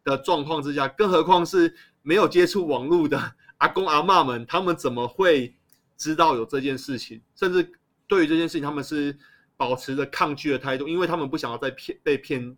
[0.03, 3.21] 的状况之下，更何况是没有接触网络的
[3.59, 5.55] 阿公阿嬷们，他们怎么会
[5.99, 7.21] 知道有这件事情？
[7.37, 7.71] 甚至
[8.09, 9.17] 对于这件事情，他们是
[9.57, 12.57] 保持着抗拒的态度，因为他们不想要再骗被骗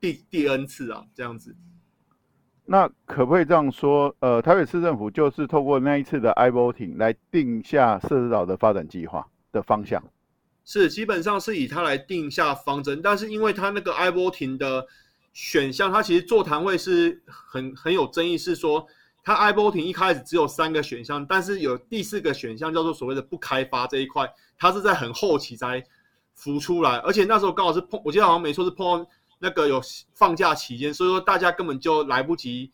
[0.00, 1.54] 第第 N 次啊，这样子。
[2.64, 4.14] 那可不可以这样说？
[4.20, 10.02] 呃，台北市政府就是透过那一次的 iVoting 来定下社子岛的发展计划的方向。
[10.64, 14.86] 是，基本上是以它来定下方针，但是因为它那个 iVoting 的
[15.32, 18.86] 选项，它其实座谈会是很很有争议，是说
[19.24, 25.82] 它 iVoting 一开始只有三个选项，但是有第四个选项叫做所谓的不开发这一块，它是在很后期才
[26.34, 29.10] 浮出来，而且那时候刚好是碰，我记得好像没错是碰到
[29.40, 29.80] 那个有
[30.14, 32.70] 放假期间，所以说大家根本就来不及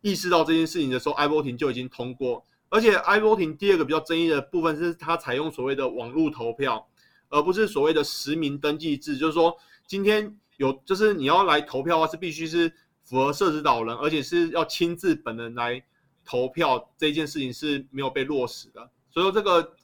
[0.00, 6.88] 意识到这件事情的时候，iVoting 就已经通过，而且 iVoting 第二个比较争议的部分是它采用所谓的网络投票。
[7.34, 9.56] 而不是所谓的实名登记制，就是说
[9.86, 12.70] 今天有，就是你要来投票的话，是必须是
[13.04, 15.82] 符合设置导人，而且是要亲自本人来
[16.26, 18.90] 投票，这件事情是没有被落实的。
[19.10, 19.74] 所以说这个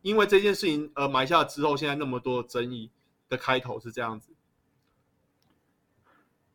[0.00, 2.90] 因为这件事情而埋下之后，现在那么多争议
[3.28, 4.32] 的开头是这样子。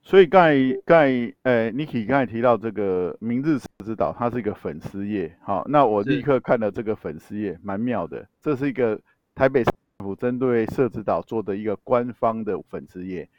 [0.02, 9.00] 所以刚才刚才呃，Niki 刚才提到这个明日社子岛，它是一个粉丝页，好，那我立刻看了这个粉丝页，蛮妙的，这是一个
[9.36, 9.64] 台北。
[9.64, 13.30] 政府针对社子岛做的一个官方的粉丝页，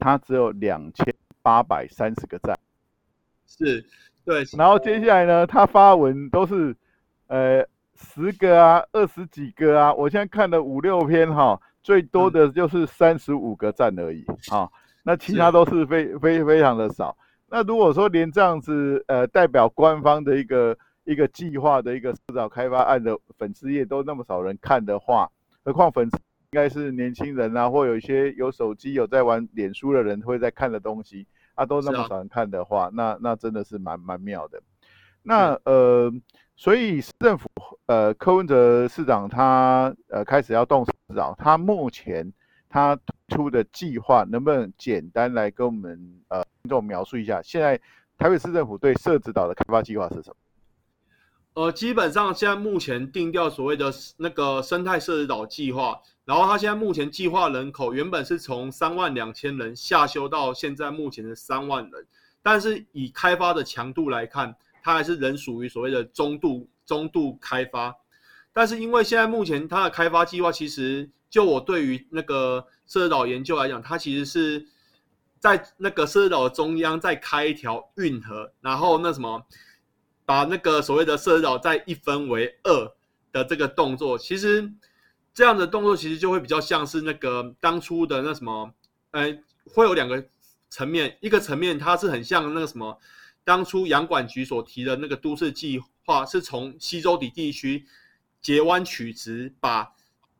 [0.00, 2.58] 它只有两千八百三十个赞，
[3.46, 3.86] 是，
[4.24, 4.42] 对。
[4.56, 6.74] 然后接下来呢，他发文都是，
[7.28, 9.94] 呃，十个啊，二十几个啊。
[9.94, 14.68] 我现在看了五六篇哈，最多的就是三十五个赞而已啊。
[15.08, 17.16] 那其他都是非非非常的少。
[17.48, 25.30] 那如果说连这样子，呃，代表官方的一个一个计划的一个社子岛开发案的粉丝页都那么少人看的话，
[25.64, 34.60] 何况粉丝应该是年轻人啊，或有一些有手机有在玩脸书的人会在看的东西啊，都那么少人看的话，啊、那那真的是蛮蛮妙的。
[35.22, 36.12] 那呃，
[36.54, 37.48] 所以市政府
[37.86, 42.30] 呃柯文哲市长他呃开始要动社子岛，他目前
[42.68, 47.40] 他出的计划能不能简单来跟我们呃听众描述一下？
[47.42, 47.80] 现在
[48.16, 50.36] 台北市政府对社子岛的开发计划是什么？
[51.54, 62.06] 呃，基本上现在目前定调所谓的那个生态社子岛计划，然后它现在目前计划人口原本是从三万两千人下修到现在目前的三万人，
[62.42, 64.54] 但是以开发的强度来看，
[64.84, 67.92] 它还是仍属于所谓的中度中度开发。
[68.52, 74.66] 但是因为现在目前它的开发计划，其实就我对于那个社岛研究来讲，它其实是
[75.38, 79.46] 在那个社岛中央再开一条运河，然后那什么。
[80.28, 82.92] 把那个所谓的社岛再一分为二
[83.32, 84.70] 的这个动作，其实
[85.32, 88.70] 这样的动作其实就会比较像是那个当初的那什么，
[89.12, 90.22] 呃，会有两个
[90.68, 93.00] 层面，一个层面它是很像那个什么，
[93.42, 97.86] 当初洋管局所提的那个都市计划，是从西周底地区
[98.42, 99.94] 截弯取直，把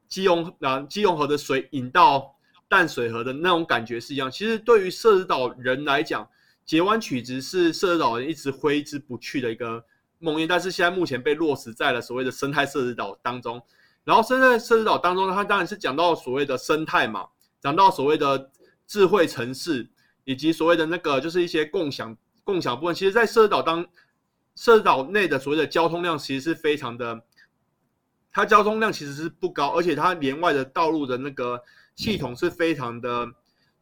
[0.09, 2.35] 基隆啊基隆河的水引到
[2.69, 4.31] 淡水河的那种感觉是一样。
[4.31, 6.29] 其实对于社子岛人来讲，
[6.65, 9.85] 截弯取直是社子岛人一直挥之不去的一个
[10.19, 13.63] 梦魇，但是现在目前被落实在了所谓的生态社子岛当中。
[14.05, 17.27] 然后生态社子岛当中，它当然是讲到所谓的生态嘛，
[17.61, 18.51] 讲到所谓的
[18.87, 19.87] 智慧城市，
[20.25, 22.95] 以及所谓的那个就是一些共享共享部分。
[22.95, 23.87] 其实，在社子岛当
[24.57, 27.23] 社子岛内的所谓的交通量，其实是非常的，
[28.39, 31.61] 它交通量其实是不高，而且它连外的道路的那个
[31.97, 33.29] 系统是非常的。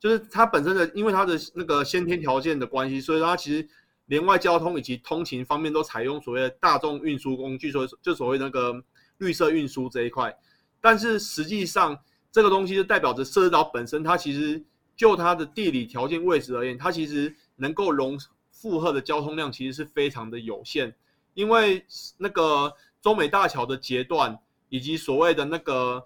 [0.00, 3.68] 就是它本身的，因为它的那个先天条件的关系，所以它其实
[4.06, 8.82] 连外交通以及通勤方面都采用所谓的大众运输工具，所以就所谓那个
[9.18, 10.34] 绿色运输这一块。
[10.80, 11.98] 但是实际上，
[12.32, 14.64] 这个东西就代表着社岛本身，它其实
[14.96, 18.18] 就它的地理条件位置而言，它其实能够容
[18.50, 20.94] 负荷的交通量其实是非常的有限。
[21.34, 21.84] 因为
[22.16, 24.38] 那个中美大桥的截断，
[24.68, 26.04] 以及所谓的那个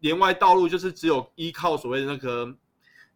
[0.00, 2.56] 连外道路，就是只有依靠所谓的那个。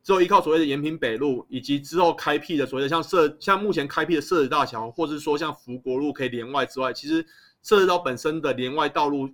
[0.02, 7.26] 只有依靠所谓的延平北路，以及之后开辟的所谓的像设，像目前开辟的设置大桥，或者是说像福国路可以连外之外，其实
[7.62, 9.30] 设置岛本身的连外道路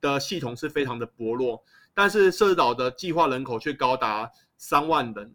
[0.00, 1.60] 的系统是非常的薄弱。
[1.94, 5.34] 但是设置岛的计划人口却高达三万人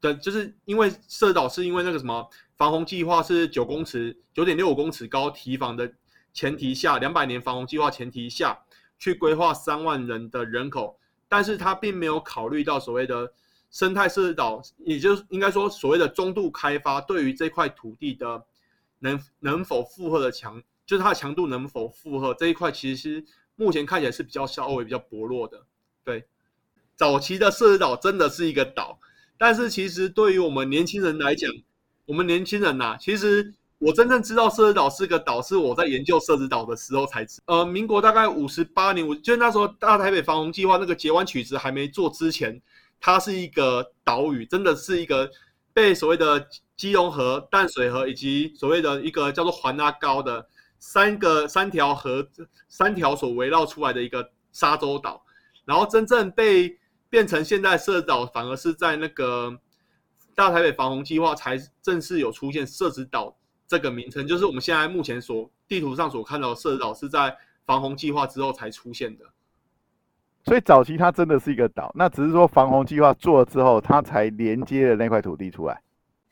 [0.00, 2.24] 的，就是因为社子岛是因为那个什么
[2.56, 5.92] 防洪计划是九公尺、九点六五公尺高堤防的
[6.34, 8.58] 前提下，两百年防洪计划前提下
[8.98, 13.32] 去规划三万人的人口，但是它并没有考虑到所谓的
[13.70, 18.44] 生态设岛，也就是应该说所谓的中度开发对于这块土地的
[18.98, 23.24] 能能否负荷的强，就是它的强度能否负荷这一块，其实
[23.56, 25.64] 目前看起来是比较稍微比较薄弱的。
[26.02, 26.26] 对，
[26.96, 28.98] 早期的设岛真的是一个岛。
[29.36, 31.50] 但是其实对于我们年轻人来讲，
[32.06, 37.40] 我们年轻人呐、其实我真正知道社子岛是个岛，是我在研究社子岛的时候才知。
[37.46, 42.60] 呃，民国大概五十八年，我就那时候大台北防洪计划那个截弯取直还没做之前，
[43.00, 45.30] 它是一个岛屿，真的是一个
[45.72, 50.46] 被所谓的基隆河、淡水河以及所谓的一个叫做环阿高的
[50.78, 52.26] 三个三条河
[52.68, 55.24] 三条所围绕出来的一个沙洲岛，
[55.64, 56.78] 然后真正被。
[57.10, 59.56] 变成现在社子岛，反而是在那个
[60.34, 69.24] 大台北防洪计划才正式有出现社子岛这个名称，就是我们现在目前所地图上所看到的社子岛是在防洪计划之后才出现的。
[70.44, 75.80] 所以早期它真的是一个岛，那只是说防洪计划做了之后，它才连接了那块土地出来。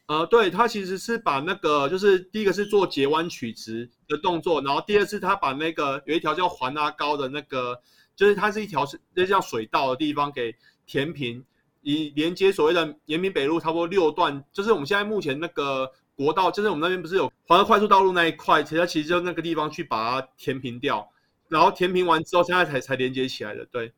[0.06, 7.80] 呃，对，它其实是把那个就是第一个是做截弯取直的动作，然后第二次它把那个有一条叫环阿高的那个，
[8.14, 10.54] 就是它是一条是那叫水道的地方给。
[10.84, 11.42] 填平，
[11.80, 21.08] 以连接所谓的延平北路，差不多六段，就是我们现在目前那个国道，就是我们那边不是有环河快速道路那一块，其实它其实就那个地方去把它填平掉，
[21.48, 23.64] 然后填平完之后，现在才才连接起来的。
[23.66, 23.92] 对，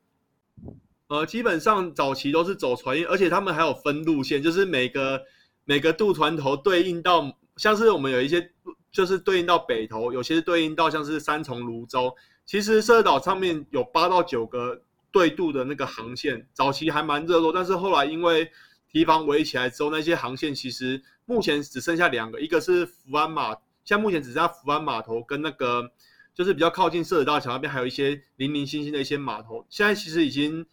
[1.09, 5.23] 呃，基本上早期都是走船运，而且他们还有分路线，就是每个
[5.65, 8.51] 每个渡船头对应到，像是我们有一些
[8.91, 14.83] 就是对应到北投，有些是对应到像是三重、芦洲，其实社岛上面有八到九个。
[15.15, 18.51] 对渡的那个航线，早期还蛮热络，但是后来因为
[18.95, 23.51] 堤防围起来之后，那些航线其实目前只剩下两个，一个是福安码，
[23.85, 25.91] 现在目前只剩下福安码头跟那个
[26.33, 29.67] 就是比较靠近社子大桥那边，还有一些零零星星的一些码头。
[29.69, 30.65] 现在其实已经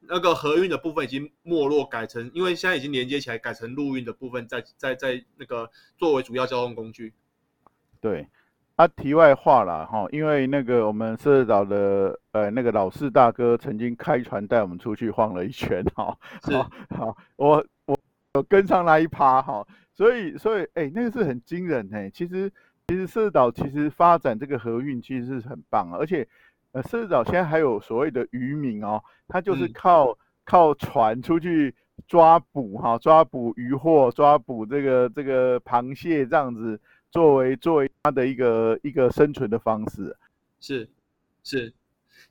[0.00, 7.14] 那个河运的部分已经没落，改成因为现在已经连接起来，改成陆运的部分，在在在那个作为主要交通工具。
[7.98, 8.28] 对。
[8.80, 17.94] 他、啊、题外话了哈，因为那个我们社子岛的呃那个老四大哥曾经开船带我们出去晃了一圈哈，好，好，我我
[18.32, 19.62] 我跟上那一趴哈，
[19.92, 22.50] 所以所以哎、欸、那个是很惊人哎，其实
[22.88, 26.26] 其实社子岛其实发展这个河运其实是很棒，而且
[26.72, 30.16] 呃社子岛现在还有所谓的渔民哦，他就是靠、嗯、
[30.46, 31.74] 靠船出去
[32.08, 36.80] 抓捕哈，抓捕渔获，抓捕这个这个螃蟹这样子。
[37.10, 40.16] 作为作为他的一个一个生存的方式，
[40.60, 40.88] 是
[41.42, 41.72] 是，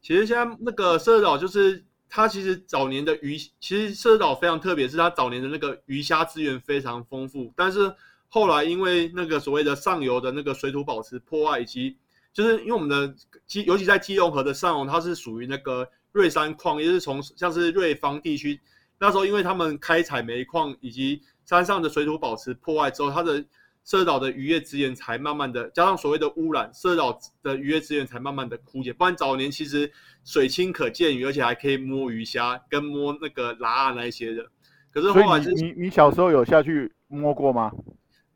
[0.02, 7.94] 其实现在那个社岛就是它其实早年的鱼，其实社岛非常特别，是它早年的那个鱼虾资源非常丰富，但是
[8.30, 11.98] 后来因为那个所谓的上游的那个水土保持破坏，以及
[12.32, 13.14] 就是因为我们的
[13.46, 18.60] 基，尤其在基隆河的上游，它是属于那个瑞山矿，也是从像是瑞芳地区，
[18.98, 23.44] 那时候因为他们开采煤矿以及山上的水土保持破坏之后，它的
[23.90, 28.94] 社子岛的渔业资源才慢慢的加上所谓的污染，社子岛的渔业资源才慢慢的枯竭。
[28.94, 29.92] 不然早年其实
[30.24, 34.46] 水清可见鱼，而且还可以摸鱼虾跟摸那个拉啊那一些的。
[34.94, 37.72] 可是后来是你你，你小时候有下去摸过吗？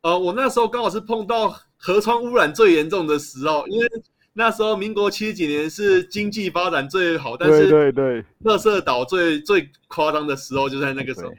[0.02, 3.88] 呃，我那时候刚好是碰到河川污染最严重的时候，因为
[4.34, 11.30] 那时候民国七十几年是经济发展最好，但是对对对，乐色岛最最夸张的时候就在那个时候。
[11.30, 11.38] 对，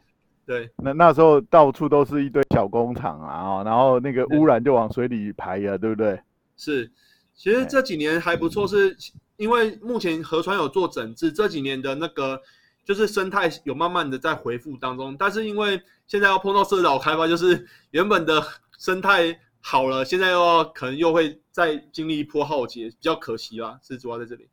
[0.77, 6.21] 那那时候到处都是一堆小工厂啊，然后那个污染就往水里排呀，对，对不对？
[6.57, 6.91] 是，
[7.35, 8.97] 其实这几年还不错，是
[9.37, 12.41] 因为目前河川有做整治，这几年的那个
[12.85, 15.17] 就是生态有慢慢的在恢复当中。
[15.19, 18.43] 但是因为现在要碰到社子岛开发，就是原本的
[18.79, 24.47] 生态好了，现在又要可能又会再经历一波浩劫，比较可惜啦，是主要在这里。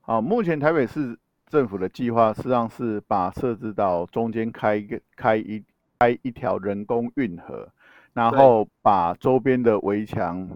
[0.00, 1.18] 好，目前台北市。
[1.52, 5.62] 政府的计划实际上是把社子岛中间开一个开一
[5.98, 7.68] 开一条人工运河，
[8.14, 10.48] 然后把周边的围墙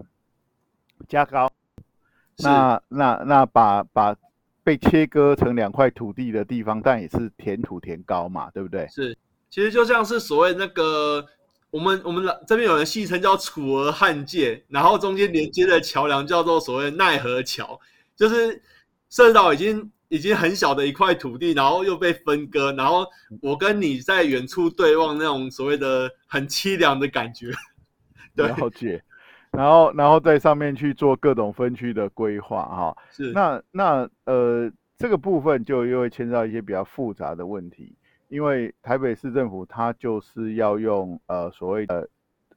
[1.07, 1.47] 加高。
[2.39, 4.15] 那那那把把
[4.63, 8.87] 被切割成两块土地的地方，但也是填土填高嘛，对不对？
[8.87, 9.15] 是，
[9.51, 11.23] 其实就像是所谓那个
[11.69, 17.79] 我们我们这边有人戏称叫楚河汉界，然后中间连接的桥梁叫做所谓奈何桥，
[18.15, 18.59] 就是
[19.11, 19.91] 社子岛已经。
[20.09, 23.05] 已经很小的一块土地，然后又被分割，然后
[23.41, 27.51] 我跟你在远处对望，那种所谓的很凄凉的感觉。
[28.35, 29.03] 对，了解。
[29.51, 32.97] 然后，然后在上面去做各种分区的规划，哈。
[33.11, 33.31] 是。
[33.31, 37.95] 那那呃，这个部分就又会牵涉到一些比较复杂的问题，
[38.27, 42.07] 因为台北市政府它就是要用呃所谓的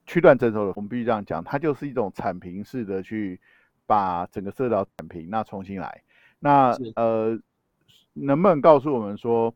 [0.05, 3.41] 区段征收的，我们必须这样讲，它就是一种铲平式的去
[3.87, 6.03] 把整个社子岛铲平，那重新来。
[6.43, 7.38] 那呃，
[8.14, 9.55] 能不能告诉我们说，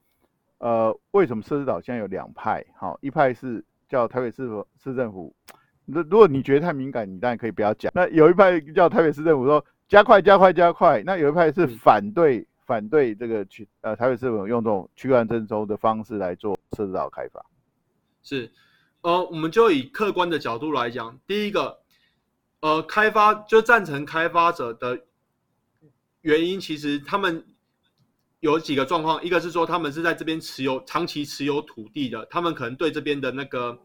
[0.59, 2.63] 呃，为什么社置岛现在有两派？
[2.79, 5.35] 好，一派是叫台北市市政府，
[5.87, 7.91] 如如果你觉得太敏感，你当然可以不要讲。
[7.95, 17.43] 那有一派叫台北市政府说加快加快加快，那有一派是反对、嗯、反对这个区呃台北市政府用这种区段征收的方式来做社置岛开发。
[18.23, 18.53] 是，
[19.01, 21.79] 呃，我们就以客观的角度来讲，第一个，
[22.61, 25.01] 呃，开发就赞成开发者的。
[26.25, 27.45] 原因其实他们
[28.41, 33.79] 有几个状况，一个是说他们是在这边持有长期持有土地的，他们可能对这边的那个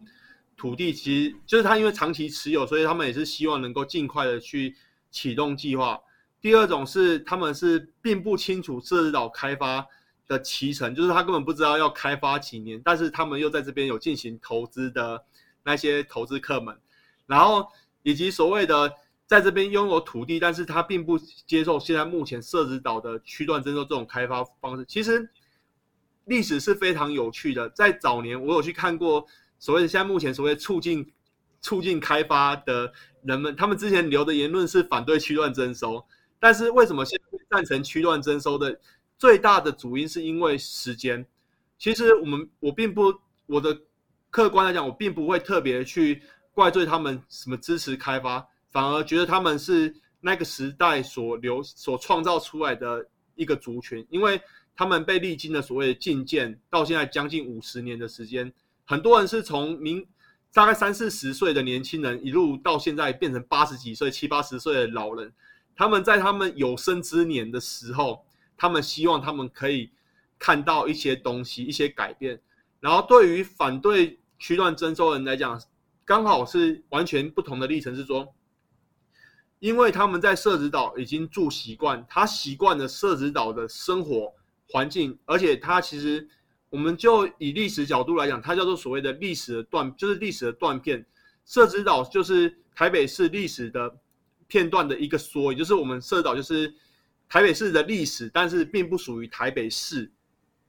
[0.56, 4.74] 土地，其实就是他因为长期持有，所以他们也是希望能够尽快的去
[5.12, 6.00] 启动计划。
[6.40, 9.86] 第二种是他们是并不清楚社子岛开发
[10.26, 15.22] 的期程，就是他根本不知道要开发几年，但是他们又在这边有进行投资的
[15.64, 16.80] 那些投资客们，
[17.26, 17.68] 然后
[18.02, 18.90] 以及所谓的。
[19.30, 21.16] 在这边拥有土地，但是他并不
[21.46, 24.84] 接受现在目前社子岛的区段征收这种开发方式。
[24.88, 25.30] 其实
[26.26, 29.24] 历史是非常有趣的，在早年我有去看过
[29.60, 31.14] 所谓的现在目前所谓促进
[31.62, 36.04] 促进开发的人们，他们之前留的言论是反对区段征收，
[36.40, 38.80] 但是为什么现在赞成区段征收的
[39.20, 41.24] 最大的主因是因为时间。
[41.78, 43.14] 其实我们我并不
[43.46, 43.80] 我的
[44.32, 48.44] 客观来讲，我并不会特别去怪罪他们什么支持开发。
[48.72, 54.40] 反而觉得他们是那个时代所留、所创造出来的一个族群，因为
[54.76, 58.52] 他们被历经了所谓的禁建，到现在将近五十年的时间，
[58.86, 60.06] 很多人是从明
[60.54, 65.34] 大概三四十岁的年轻人，一路到现在变成八十几岁、七八十岁的老人。
[65.76, 68.26] 他们在他们有生之年的时候，
[68.58, 69.90] 他们希望他们可以
[70.38, 72.40] 看到一些东西、一些改变。
[72.80, 75.62] 然后，对于反对区段征收人来讲，
[76.04, 78.28] 刚好是完全不同的历程，是说。
[79.60, 84.34] 因为他们在社子岛已经住习惯，他习惯了社子岛的生活
[84.70, 86.28] 环境，而且他其实，
[86.70, 91.06] 我们就以历史角度来讲，它叫做所谓的历史的断，就是历史的断片。
[91.46, 93.94] 社子岛就是台北市历史的
[94.48, 96.74] 片段的一个缩，也就是我们社子岛就是
[97.28, 100.12] 台北市的历史，但是并不属于台北市。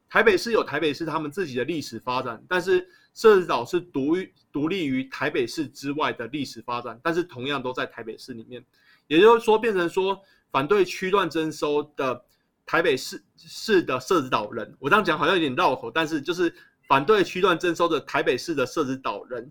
[0.08, 4.16] 台北市有台北市他们自己的历史发展，但是社子岛是独
[4.52, 8.64] 独立于台北市之外的历史发展，但是同样都在台北市里面。
[9.06, 12.24] 也就是说，变成说反对区段征收的
[12.64, 16.54] 台北市市的社子岛人，我这样讲好像有点绕口，但是就是
[16.86, 19.50] 反对区段征收的台北市的社子岛人，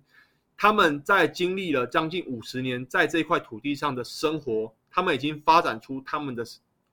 [0.58, 6.46] 他们在经历了将近五十年在这块土地上的生活，他们已经发展出他们的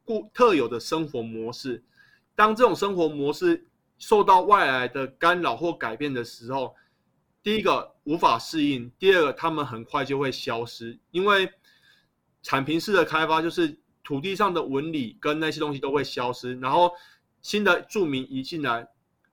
[0.05, 1.83] 固特有的生活模式。
[2.35, 3.65] 当这种生活模式
[3.99, 6.75] 受到外来的干扰或改变的时候，
[7.43, 11.51] 第一个无法适应，第二个他们很快就会消失，因为。
[12.43, 16.93] 铲平式的开发就是土地上的纹理跟那些东西都会消失，然后
[17.43, 18.87] 新的住民移进来。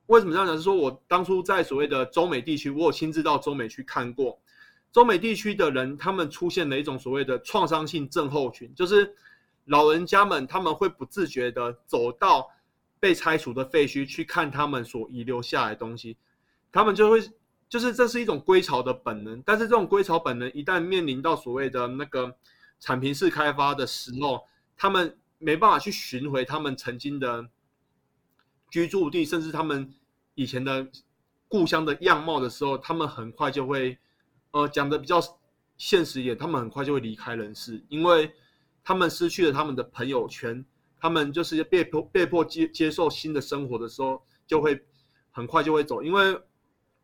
[0.07, 0.57] 为什么这样讲？
[0.57, 4.41] 是说我当初在所谓的中美地区，我有亲自到中美去看过。
[4.91, 9.15] 中美地区的人，他们出现了一种所谓的创伤性症候群，就是
[9.65, 12.49] 老人家们他们会不自觉的走到
[13.03, 16.15] 被拆除的废墟去看他们所遗留下来的东西，
[16.71, 17.19] 他们就会
[17.67, 19.41] 就是这是一种归巢的本能。
[19.45, 22.33] 但是这种归巢本能一旦面临到所谓的那个。
[22.85, 24.45] 铲平式开发的时候，
[24.75, 27.47] 他们没办法去寻回他们曾经的
[28.69, 29.89] 居住地，甚至他们
[30.35, 30.85] 以前的
[31.47, 33.97] 故乡的样貌的时候，他们很快就会，
[34.51, 35.21] 呃，讲的比较
[35.77, 38.29] 现实一点，他们很快就会离开人世，因为
[38.83, 40.65] 他们失去了他们的朋友圈，
[41.03, 44.81] 他们就是被迫被迫接接受新的生活的时候，就会
[45.31, 46.01] 很快就会走。
[46.01, 46.41] 因为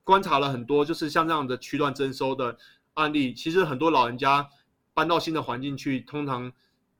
[0.06, 2.58] 观察了很多，就是像这样的区段征收的
[2.94, 4.50] 案例，其实很多老人家。
[4.92, 6.52] 搬到新的环境去，通常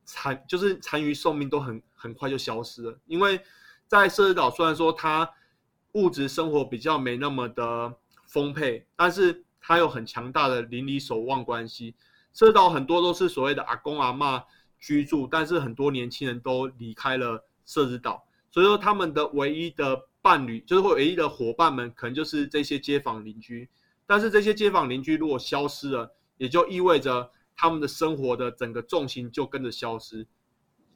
[0.06, 2.98] 残就是残余寿命都很很快就消失了。
[3.08, 3.42] 因为
[3.88, 5.30] 在社子岛，虽然说它
[5.94, 7.94] 物质生活比较没那么的
[8.26, 11.94] 丰沛，但是它有很强大的邻里守望关系。
[12.32, 14.46] 社岛很多都是所谓的阿公阿嬷
[14.80, 23.70] 居住，但是很多年轻人都离开了社子岛，所以说他们的唯一的伴侣，就是唯一的伙伴们，可能就是这些街坊邻居。
[24.06, 27.32] 但是这些街坊邻居如果消失了，也就意味着。
[27.62, 30.26] 他们的生活的整个重心就跟着消失，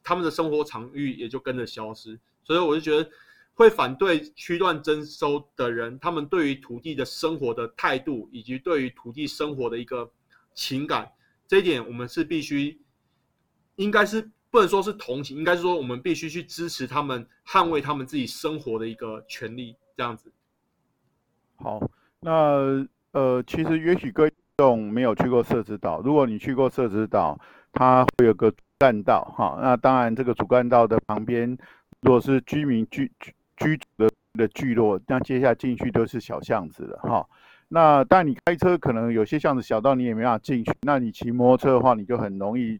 [0.02, 3.10] 他们的生活场域也就跟着消失，所以我就觉得
[3.52, 10.10] 会反对区段征收的人，他们对于土地的生活的态度，以及对于土地生活的一个
[10.54, 11.12] 情感，
[11.46, 12.80] 这一点我们是必须，
[13.76, 20.30] 应该是不能说是同情，应该是说我们必须去支持他们，捍卫他们自己生活的一个权利，这样子。
[21.56, 21.80] 好，
[22.20, 27.38] 那呃，其实也许各位众没有去过社子岛，如果你去过社子岛，
[27.72, 29.58] 它会有个主干道哈。
[29.60, 31.50] 那当然，这个主干道的旁边，
[32.00, 37.26] 如果是居民居居居住的的聚落，那接下来进去都是小巷子了哈。
[37.68, 42.78] 那但你开车可能有些巷子小到你也没办法进去，那你骑摩托车的话，你就很容易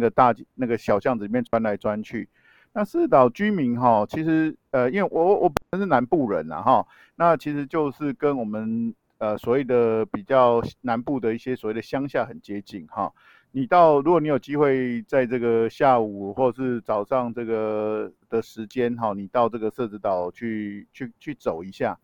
[0.00, 2.26] 那个大那个小巷子里面钻来钻去。
[2.72, 6.86] 那社子岛居民哈，其实呃，因为我我本身是南部人呐哈，
[7.16, 13.12] 那其实就是跟我们呃所谓的比较南部的一些所谓的乡下很接近哈。
[13.52, 21.98] 你到如果你有机会在这个下午或是早上这个的时间哈，你到这个社子岛去去去走一下，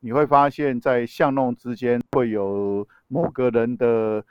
[0.00, 4.24] 你会发现在巷弄之间会有某个人的。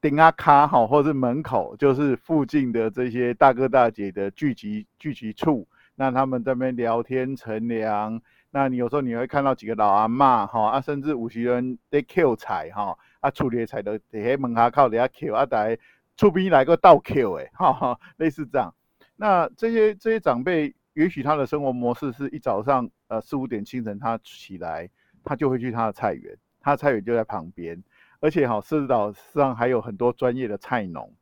[0.00, 5.66] 顶啊卡好，或是门口，就是附近的这些大哥大姐的聚集聚集处。
[5.94, 8.20] 那他们在那边聊天乘凉。
[8.50, 15.76] 那你有时候你会看到几个老阿妈哈啊，甚至有些人在 Q 菜哈啊，处理菜的在门下靠底下 Q，啊，来
[16.16, 18.72] 厝边来个倒捡诶哈哈， 类似这样。
[19.16, 24.88] 那这些这些长辈，也许他的生活模式是一早上呃四五点清晨他起来，
[25.24, 27.82] 他就会去他的菜园，他的菜园就在旁边。
[28.20, 31.12] 而且哈，社子岛上还有很多专业的菜农，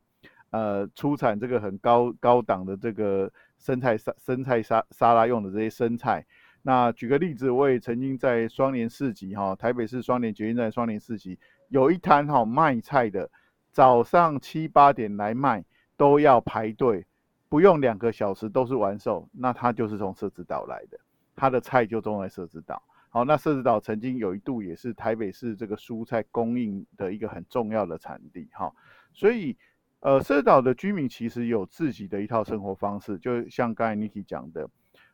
[0.51, 6.25] 呃，出产这个很高高档的这个生菜沙生菜沙沙拉用的这些生菜。
[6.61, 11.37] 那举个例子，我也曾经在双连市集哈，台北市双连捷运站双连市集
[11.69, 13.29] 有一摊哈卖菜的，
[13.71, 15.63] 早上七八点来卖
[15.95, 17.05] 都要排队，
[17.49, 19.27] 不用两个小时都是完售。
[19.31, 20.97] 那他就是从社子岛来的，
[21.35, 22.81] 他的菜就种在社子岛。
[23.15, 28.69] 好，那社子岛曾经有一度也是台北市这个蔬菜供应的一个很重要的产地，哈，
[29.13, 29.55] 所以，
[30.01, 34.69] 呃，社子岛的居民其实有自己的一套生活方式，就像刚才 Niki 讲的，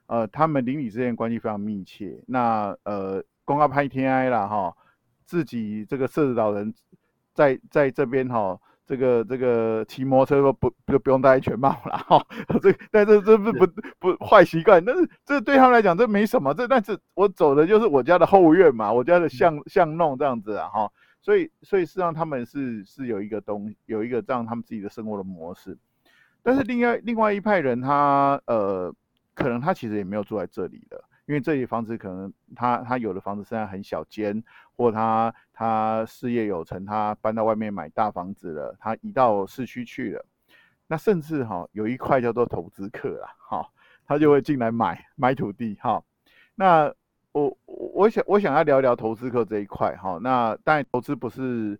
[0.07, 4.75] 呃，他们邻里之间关系非常密切，那呃，公告拍天哀了哈，
[5.23, 6.73] 自己这个社子岛人
[7.35, 8.59] 在在这边哈。
[8.85, 12.25] 这个这个骑摩托车都不就不用戴安全帽了哈，
[12.61, 13.67] 这但这这不不
[13.99, 25.77] 不坏习惯，但是这对他们来讲这没什么，这但是我走的就是我家的后院嘛，我家的巷巷弄这样子啊哈，所以所以实际上他们是是有一个东有一个这样他们自己的生活的模式，
[26.43, 28.93] 但是另外另外一派人他呃
[29.33, 31.01] 可能他其实也没有住在这里的。
[31.27, 34.43] 因为这里房子可能他他有的房子虽然很小间，
[34.75, 40.25] 或他他事业有成，他搬到外面买大房子了，他移到市区去了。
[40.87, 43.69] 那甚至哈有一块叫做投资客啊，哈，
[44.07, 46.03] 他就会进来买买土地哈。
[46.55, 46.91] 那
[47.31, 50.17] 我我想我想要聊一聊投资客这一块哈。
[50.19, 51.79] 那当然投资不是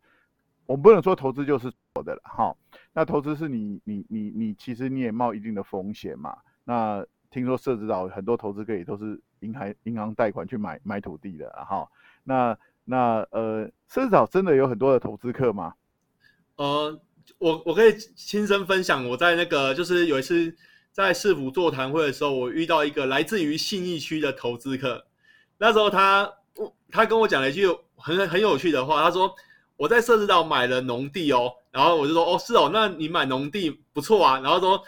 [0.68, 2.56] 我们不能说投资就是错的了哈。
[2.94, 6.38] 那投资是你你你你其实你也冒一定的风险嘛。
[6.66, 9.20] 那听说社子岛很多投资客也都是。
[9.42, 11.90] 银行银行贷款去买买土地的，哈，
[12.24, 12.56] 那
[12.92, 15.74] 那呃，社子岛真的有很多的投资客吗？
[16.58, 17.00] 呃，
[17.38, 20.54] 我我可以亲身分享，我在那个就是有一次
[20.92, 25.06] 在市府座谈会的时候，我遇到一个来自于信义区的投资客，
[25.58, 26.30] 那时候他
[26.92, 27.66] 他跟我讲了一句
[27.96, 29.34] 很很有趣的话，他说
[29.78, 34.84] 我在社置岛买了农地哦，然后我就说哦是哦，那你买农地不错啊，然后说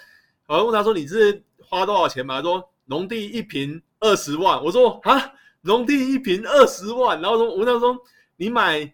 [0.48, 2.42] 我问他说你是花多少钱嘛？
[2.42, 3.82] 他说农地一坪。
[4.06, 5.32] 二十万，我说啊，
[5.66, 7.96] 农地一平二十万，然后说，我那时候
[8.36, 8.94] 你买，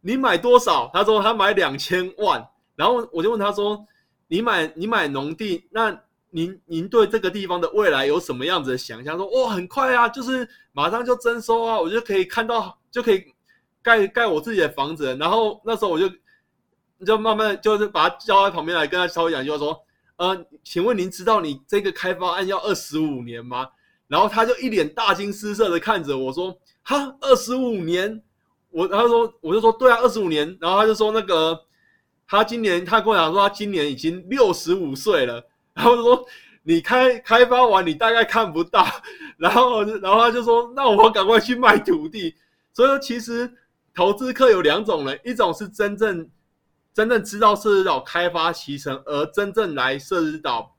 [0.00, 0.90] 你买多少？
[0.92, 3.86] 他说他买两千万，然后我就问他说，
[4.26, 5.94] 你买你买农地，那
[6.30, 9.18] 您您对这个地方的未来有什么样子的想象？
[9.18, 13.22] 说哇，很快啊，就是马上就征收啊，我就可以看到，就可以
[13.82, 15.14] 盖盖我自己的房子。
[15.20, 16.10] 然后那时候我就
[17.04, 19.78] 就慢慢就是把他叫在旁边来，跟他稍微讲，就说，
[20.16, 23.68] 呃，请问您知道你这个开发案要二十五年吗？
[24.08, 28.20] 然后他就一脸大惊失色的看着我说：“哈，二十五年？”
[28.70, 31.58] 我他说：“我就说对啊，二十五年。”然后他就说：“那个，
[32.26, 35.42] 他今年他跟我讲说他今年已经六十五岁了。
[35.74, 36.26] ”然后就说
[36.64, 38.86] ：“你开开发完，你大概看不到。
[39.36, 42.34] ”然后然后他就说：“那我赶快去卖土地。”
[42.72, 43.52] 所以说，其实
[43.94, 46.28] 投资客有两种人，一种是真正
[46.94, 50.74] 真正知道社子岛开发期程而真正来社子岛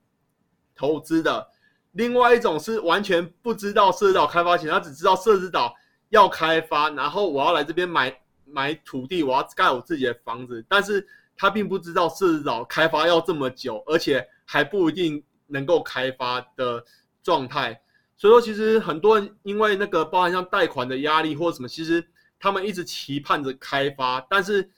[0.76, 1.48] 投资的。
[1.94, 5.74] 另外一种是完全不知道社子岛开发前，他只知道社子岛
[6.10, 8.16] 要开发，然后我要来这边买
[8.46, 16.84] 买土地，我要盖我自己的房子，但是他并不知道社子岛开发要这么久，而且还不一定能够开发的
[17.24, 17.82] 状态。
[18.16, 22.08] 所以说，其实很多人因为那个包含像贷款的压力或什么，其实
[22.40, 24.70] 他们一直期盼着开发，但是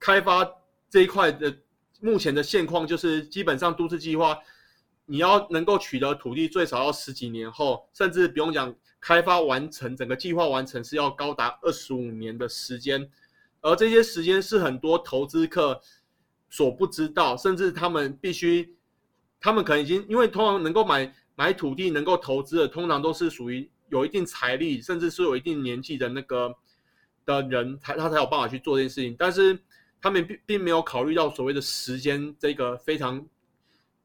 [0.00, 0.44] 开发
[0.90, 1.54] 这一块的
[2.00, 4.36] 目前的现况就是基本上都市计划。
[5.06, 13.08] 你要能够取得土地，最少要十几年后，甚至不用讲开发完成，整个计划完成是要高达二十五年的时间。
[13.60, 15.80] 而这些时间是很多投资客
[16.50, 18.76] 所不知道，甚至他们必须，
[19.40, 26.54] 他们可能已经因为通常能够买买土地、能够投资的，通常都是属于有一定财力，甚至是有一定年纪的那个
[27.24, 29.14] 的人才，他才有办法去做这件事情。
[29.18, 29.58] 但是
[30.00, 33.24] 他们并并没有考虑到所谓的时间这个非常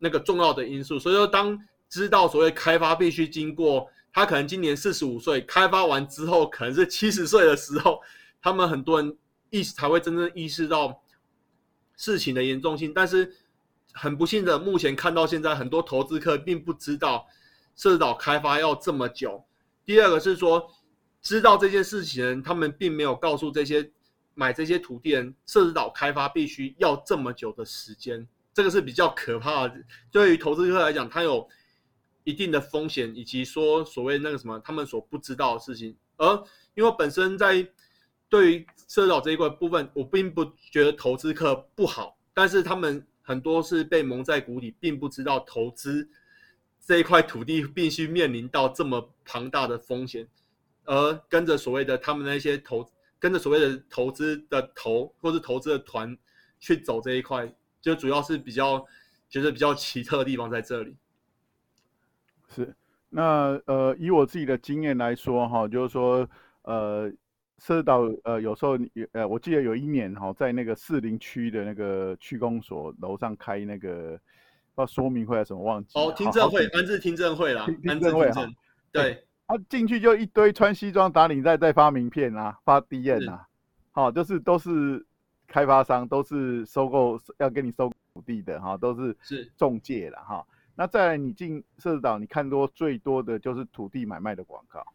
[0.02, 0.99] 那个重要的因素。
[0.99, 8.02] 所以说，当知道所谓开发必须经过，他可能今年四十五岁，开发完之后可能是七十岁的时候，
[8.41, 9.18] 他们很多人。
[9.54, 11.04] 意识才会真正意识到
[11.97, 13.36] 事情的严重性，但是
[13.91, 17.28] 很不幸的，目前看到现在很多投资客并不知道
[17.76, 19.43] 社子岛开发要这么久。
[19.84, 20.72] 第二个是说，
[21.22, 23.91] 知道这件事情，他们并没有告诉这些
[24.36, 29.76] 买这些土地人，社子岛开发必须要这么久的时间，这个是比较可怕的。
[30.12, 31.47] 对于投资客来讲，它有
[32.24, 35.95] 一定的风险，以及说所谓那个什么他们所不知道的事情。
[36.18, 36.43] 而
[36.76, 37.68] 因为本身在
[38.30, 46.08] 对于社子岛这一块部分，我并不觉得投资客不好，但是他们很多是被蒙在鼓里，并不知道投资
[46.86, 50.28] 这一块土地必须面临到这么庞大的风险，
[50.86, 52.89] 而跟着所谓的他们那些投，
[53.20, 56.18] 跟着所谓的投资的投或是投资的团
[56.60, 58.86] 去走这一块，就主要是比较
[59.29, 60.95] 觉得比较奇特的地方在这里。
[62.47, 62.75] 是，
[63.09, 66.29] 那呃，以我自己的经验来说，哈，就是说，
[66.63, 67.11] 呃。
[67.63, 68.75] 社子岛呃，有时候
[69.11, 74.19] 呃，我记得有一年哈，在那个士林区的那个区公所楼上开那个
[74.73, 78.47] 不知道说明会还是什么忘记哦，听证会，安置听证会啦，听证会哈，
[78.91, 83.47] 对，他进去就一堆穿西装打领带在发名片啊，发 DM 啊，
[83.91, 85.05] 好，就是都是
[85.52, 90.47] 开发商，都是收购要跟你收土地的哈，都是是中介了哈。
[90.76, 94.86] 那再来你进社子岛，你看多最多的就是土地买卖的广告，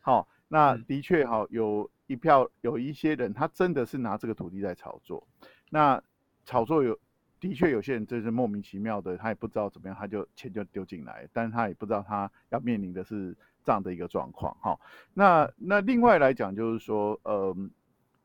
[0.00, 1.90] 好，那的确哈有。
[2.06, 5.26] 一票有一些人，他真的是拿这个土地在炒作。
[5.70, 5.98] 那
[6.44, 6.98] 炒作有
[7.40, 13.34] 的确有些人真是莫名其妙的，他也不知道怎么样，他就钱就丢进来，但是他也不知道他要面临的是
[13.64, 14.54] 这样的一个状况。
[14.60, 14.78] 哈，
[15.14, 17.56] 那那另外来讲就是说，呃，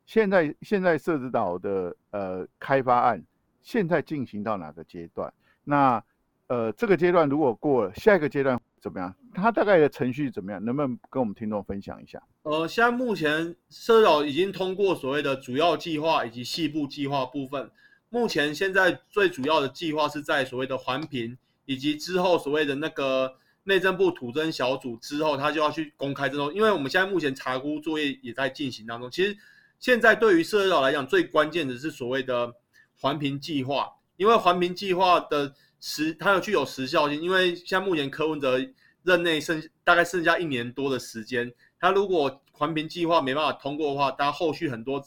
[0.10, 3.24] 现在现在社子岛的呃开发案
[3.62, 5.32] 现在进行到哪个阶段？
[5.64, 6.04] 那
[6.48, 9.14] 呃这个阶段如果过了，下一个阶段怎么样？
[9.36, 10.66] 它大概的程序怎么样？
[10.66, 12.20] 能不能跟我们听众分享一下？
[12.42, 17.70] 呃，现在目前社子岛已经通过所谓的主要计划以及细部计划部分。
[18.10, 23.32] 目前现在最主要的计划是在所谓的环评，以及之后所谓的那个
[23.66, 26.52] 内政部土征小组之后，他就要去公开这种。
[26.52, 29.12] 因为我们现在目前查估作业也在进行当中。
[29.12, 29.38] 其实
[29.80, 32.54] 现在对于社子岛来讲，最关键的是所谓的
[33.00, 37.22] 环评计划，因为环评计划的时它有具有时效性。
[37.22, 38.60] 因为现在目前柯文哲
[39.04, 41.52] 任内剩大概剩下一年多的时间。
[41.80, 45.02] 他如果环评计划没办法通过的话，他后续很多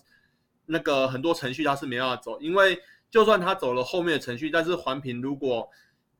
[0.64, 5.68] 那个很多程序他是没办法走，因为就算他走了后面的程序，但是环评如果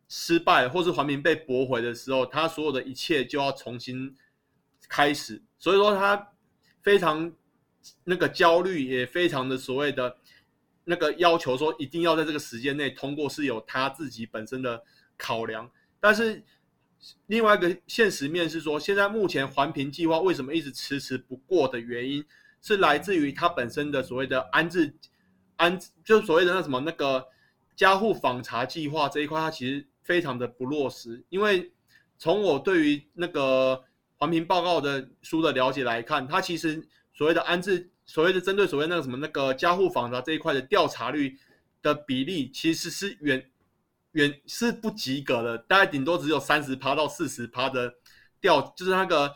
[0.08, 4.14] 失败或是环评被驳回的时候，他所有的一切就要重新
[4.90, 6.32] 开始，所以说他
[6.82, 7.32] 非常
[8.04, 10.16] 那个焦虑，也非常的所谓的
[10.84, 14.82] 那个要求说一定要在这个时间内通过，是有他自己本身的
[15.16, 15.70] 考量，
[16.00, 16.42] 但是。
[17.26, 22.24] 另外一个现实面是说，现在目前环评计划为什么一直迟迟不过的原因，
[22.60, 24.94] 是来自于它本身的所谓的安置
[25.56, 27.26] 安，就是所谓的那什么那个
[27.74, 31.20] 加户访查计划这一块，它其实非常的不落实。
[31.28, 31.72] 因为
[32.18, 33.82] 从我对于那个
[34.18, 41.38] 环评报告的书的了解来看，它其实所谓的安置，所谓的针对所谓那个什么那个家户访查这一块的调查率
[41.80, 43.44] 的比例，其实是远。
[44.12, 47.94] 远是不及格的，大概顶多只有三十趴到四十趴的
[48.42, 49.34] 调，就是那个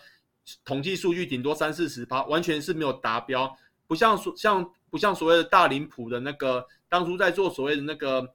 [0.67, 3.57] 统计数据顶多三四十趴，完全是没有达标。
[3.87, 8.35] 不像所像不像所谓的大林普的那个当初在做所谓的那个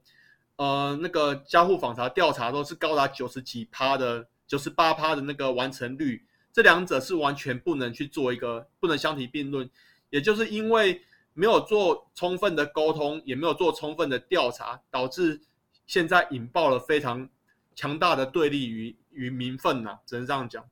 [0.56, 9.68] 呃那个家户访查调查都是高达九十几趴的九十八趴的那个完成率，这两者是完全不能去做一个不能相提并论。
[10.10, 11.00] 也就是因为
[11.34, 15.40] 没有做充分的沟通，也没有做充分的调查，导致。
[15.84, 17.28] 现在引爆了非常
[17.74, 20.64] 强大的对立与与民愤呐，只能这样讲。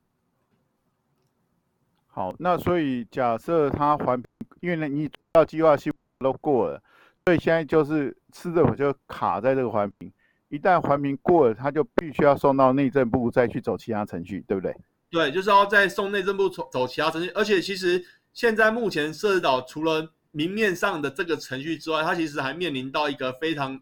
[2.06, 4.22] 好，那所以假设他环，
[4.60, 6.80] 因为呢，你到计划性都过了，
[7.24, 10.10] 所以现在就是市政府就卡在这个环评，
[10.48, 14.74] 一旦环评过了，他就必须要送到内政部再去走其他程序，对不对？
[15.10, 23.80] 对，就是要再送内政部走走其他程序，而且其实现在目前社子岛除了明面上的这个程序之外，它其实还面临到一个非常。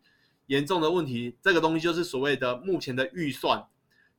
[0.49, 3.63] 严重的问题，这个东西就是所谓的目前的预算。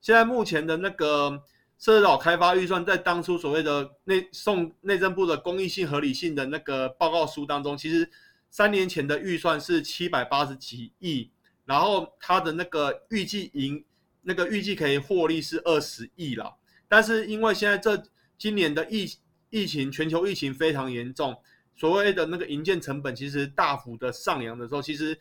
[0.00, 1.42] 现在目前的那个
[1.76, 8.08] 社子岛开发预算在当初所谓的内送内政部的公益性合理性的那个报告书当中，其实
[8.48, 11.28] 三年前的预算是七百八十几亿，
[11.64, 13.84] 然后它的那个预计盈
[14.22, 16.58] 那个预计可以获利是二十亿了。
[16.92, 18.02] 但是因为现在这
[18.36, 19.08] 今年的疫
[19.50, 21.40] 疫情，全球疫情非常严重，
[21.76, 25.16] 所谓的那个营建成本其实大幅的上扬的时候，其实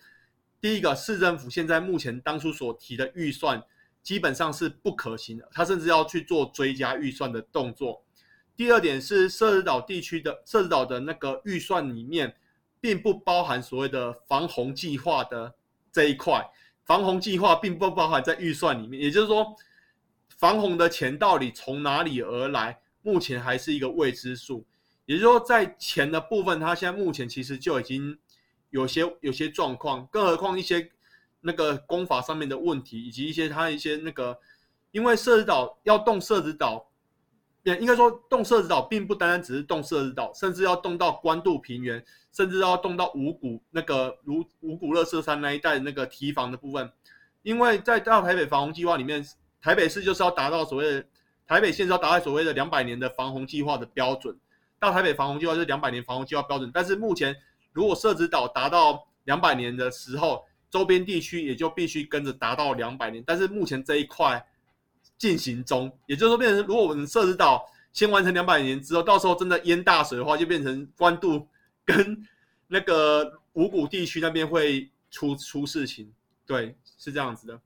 [0.59, 3.61] 第一个市政府现在目前当初所提的预算
[4.01, 8.03] 基本上是不可行的，他甚至要去做追加预算的动作。
[8.57, 12.35] 第二点是社子岛地区的社子岛的那个预算里面，
[12.81, 15.53] 并不包含所谓的防洪计划的
[15.91, 16.43] 这一块，
[16.83, 19.55] 防洪计划并不包含在预算里面，也就是说。
[20.39, 22.79] 防洪的钱到底从哪里而来？
[23.01, 24.65] 目前还是一个未知数。
[25.05, 28.17] 也就是说，在钱的部分，它现在目前其实就已经
[28.69, 30.89] 有些有些状况，更何况一些
[31.41, 34.39] 那个工法上面的问题，以及一些它一些那个，
[34.91, 36.89] 因为设置岛要动设置岛，
[37.63, 46.89] 也应该说动设置岛，并不单单只是动设置岛，甚至要动到关渡平原，甚至要动到五股那个如五股垃圾山那一带那个堤防的部分，
[47.41, 49.21] 因为在大台北防洪计划里面。
[49.61, 51.05] 台北市就是要达到所谓的
[51.45, 54.37] 台北县是要达到所谓的两百年的防洪计划的标准，
[54.79, 57.35] 大台北防洪计划是两百年防洪计划标准，但是目前
[57.73, 64.45] 如果社子岛达到两百年的时候，周边地区也就必须跟着达到两百年，但是目前这一块
[65.17, 71.47] 进行中，也就是说变成如果我们设置岛先完成两百年之后，到时候真的淹大水的话，就变成关渡
[71.83, 72.25] 跟
[72.67, 76.13] 那个五股地区那边会出出事情，
[76.45, 77.59] 对，是这样子的，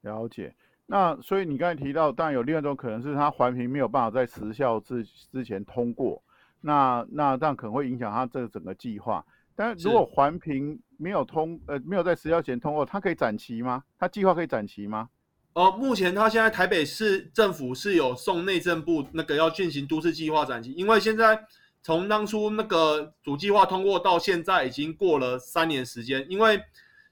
[0.00, 0.52] 了解。
[0.88, 6.22] 那所以你刚才提到，当然有另外一种可能是它环评没有办法在时效之之前通过，
[6.60, 9.24] 那那这样可能会影响它这个整个计划。
[9.56, 13.82] 但如果环评没有通，呃，没有在时效前通过，它可以展期吗？
[13.98, 15.08] 它计划可以展期吗？
[15.54, 21.44] 哦，目前它现在台北市政府是有送内政部那个要进行都市计划展期，因为现在
[21.82, 26.62] 从当初那个主计划通过到现在已经过了三年时间，因为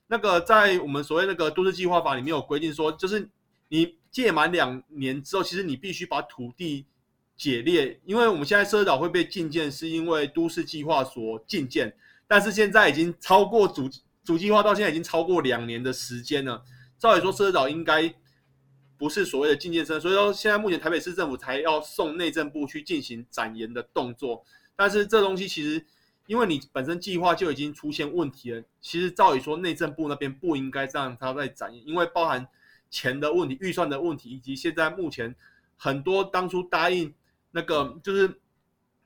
[0.06, 3.28] 那个在我们所谓那个都市计划法里面有规定说，就是。
[3.68, 6.86] 你届满两年之后，其实你必须把土地
[7.36, 11.92] 解裂，因为我们现在社岛会被禁建，是因为都市计划所禁建。
[12.28, 13.90] 但是现在已经超过主
[14.22, 16.62] 主计划到现在已经超过两年的时间了。
[16.98, 18.14] 照理说，社岛应该
[18.96, 24.44] 不是所谓的禁建生，所以说现在目前台北市政府才要送内政部去进行展延的动作。
[24.76, 25.84] 但是这东西其实，
[26.26, 32.46] 因为你本身计划就已经出现问题了，其实照理说内政部那边不应该让他再展延，因为包含。
[32.94, 35.34] 钱的问题、预算的问题，以及现在目前
[35.76, 37.12] 很多当初答应
[37.50, 38.40] 那个，就是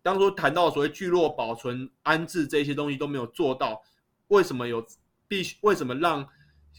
[0.02, 3.80] 当初谈到所谓聚落保存、安置这些东西都没有做到，
[4.26, 4.86] 为什么有
[5.26, 5.56] 必须？
[5.62, 6.28] 为什么让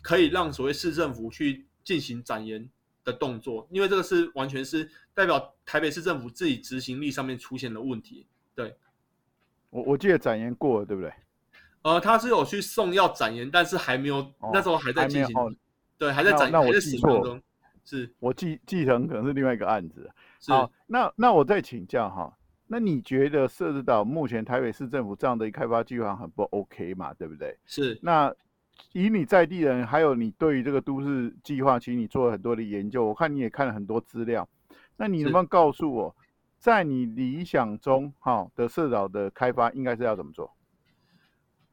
[0.04, 2.70] 可以让所谓市政府去进行展延
[3.04, 3.68] 的动作？
[3.72, 8.28] 因为这个是完全是代表台北市政府自己执行力上面出现的问题。
[8.54, 8.78] 对，
[9.72, 11.12] 我我记得展延过了，对不对？
[11.82, 15.36] 呃，他是有去送要展延，但是还没有，哦、那时候还在进行。
[16.00, 17.40] 对，还在展，那我记错，
[17.84, 20.10] 是我继继承可能是另外一个案子。
[20.48, 22.34] 好，那那我再请教哈，
[22.68, 27.14] 那你觉得设置岛目前台北市政府这样的一个开发计划很不 OK 嘛？
[27.14, 27.58] 对不对？
[27.66, 28.00] 是。
[28.02, 28.34] 那
[28.94, 34.48] 以你在地人，还有你对于这个都市计划，其实你做了很多的研究，我看你也看了很多资料。
[34.96, 36.16] 那你能不能告诉我，
[36.58, 40.50] 在你理想中哈的社岛的开发应该是要怎么做？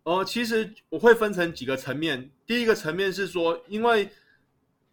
[0.07, 2.31] 呃，其实我会分成几个层面。
[2.47, 4.09] 第一个层面是说，因为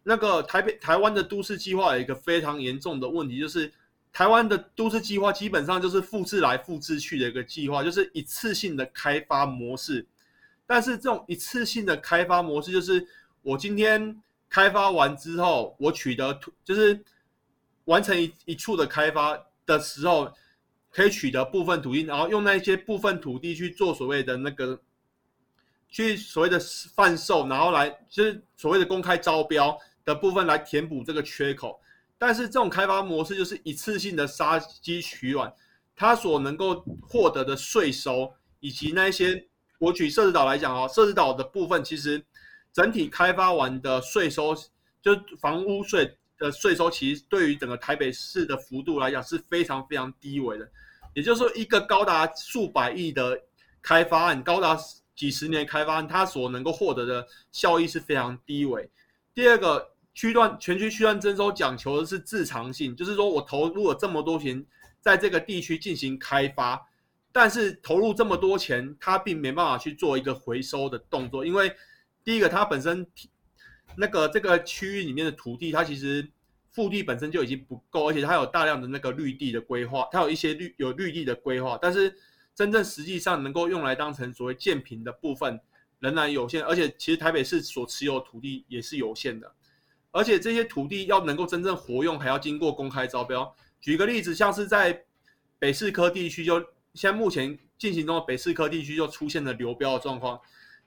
[0.02, 3.72] 那个台北、台湾的都市计划有一个非常严重的问题，就是
[4.12, 10.04] 台湾的都市计划基本上就是复制来复制去的一个计划，就是一次性的开发模式。
[10.66, 13.06] 但是这种一次性的开发模式，就是
[13.42, 17.00] 我今天开发完之后，我取得土，就是
[17.84, 20.34] 完成一一处的开发的时候，
[20.90, 24.80] 可以取得部分土地，然后用那些部分土地去做所谓的那个。
[25.94, 26.58] 去所谓的
[26.92, 31.80] 贩售，然后来就是所谓的公开招标的部分来填补这个缺口，
[32.18, 35.54] 但是这种开发模式就是一次性的杀鸡取卵，
[35.94, 39.46] 它所能够获得的税收以及那些，
[39.78, 42.20] 我举社子岛来讲啊，社子岛的部分其实
[42.72, 44.52] 整体开发完的税收，
[45.00, 50.68] 就房屋税的税收，其实对于整个台北市的幅度来讲是非常非常低微的，
[51.14, 53.40] 也就是说一个高达数百亿的
[53.80, 54.76] 开发案，高达。
[55.14, 58.88] 几十年开发，它所能够获得的效益是非常低微。
[59.34, 64.64] 第二个区段全区区段征收讲求的是自偿性，就是说我投入了这么多钱
[65.00, 66.80] 在这个地区进行开发，
[67.32, 71.74] 但是投入这么多钱，它并没办法去做一个回收的动作，因为
[72.22, 73.06] 第一个它本身
[73.96, 76.28] 那个这个区域里面的土地，它其实
[76.70, 82.16] 腹地本身就已经不够，而且它有大量的那个绿地的规划，它有一些绿有绿地的规划，但是
[82.54, 85.60] 真正实际上能够用来当成所谓建坪的部分
[85.98, 89.52] 仍然有限，而且其实台北市所持有土地也是有限的，
[90.10, 93.54] 而且这些土地要能够真正活用，还要经过公开招标。
[93.80, 95.04] 举个例子，像是在
[95.58, 96.60] 北市科地区，就
[96.94, 100.40] 现在目前进行中的北市科地区就出现了流标的状况。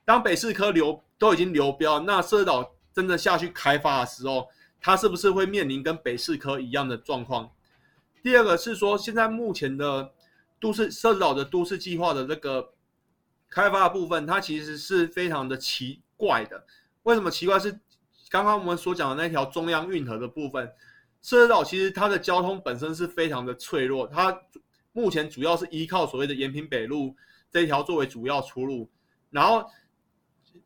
[0.04, 4.48] 当北市科流都已经流标，那社岛真的下去开发的时候，
[4.80, 7.50] 它是不是会面临跟北市科一样的状况？
[8.22, 10.12] 第二个是说，现在目前的
[10.60, 12.74] 都市社子岛的都市计划的这个
[13.48, 16.64] 开发的部分，它其实是非常的奇怪的。
[17.04, 17.58] 为什么奇怪？
[17.58, 17.78] 是
[18.28, 20.70] 刚刚我们所讲的那条中央运河的部分。
[21.20, 24.40] 社子岛其实它的交通本身是非常的脆弱，它
[24.92, 27.14] 目前主要是依靠所谓的延平北路
[27.50, 28.88] 这一条作为主要出路，
[29.30, 29.68] 然后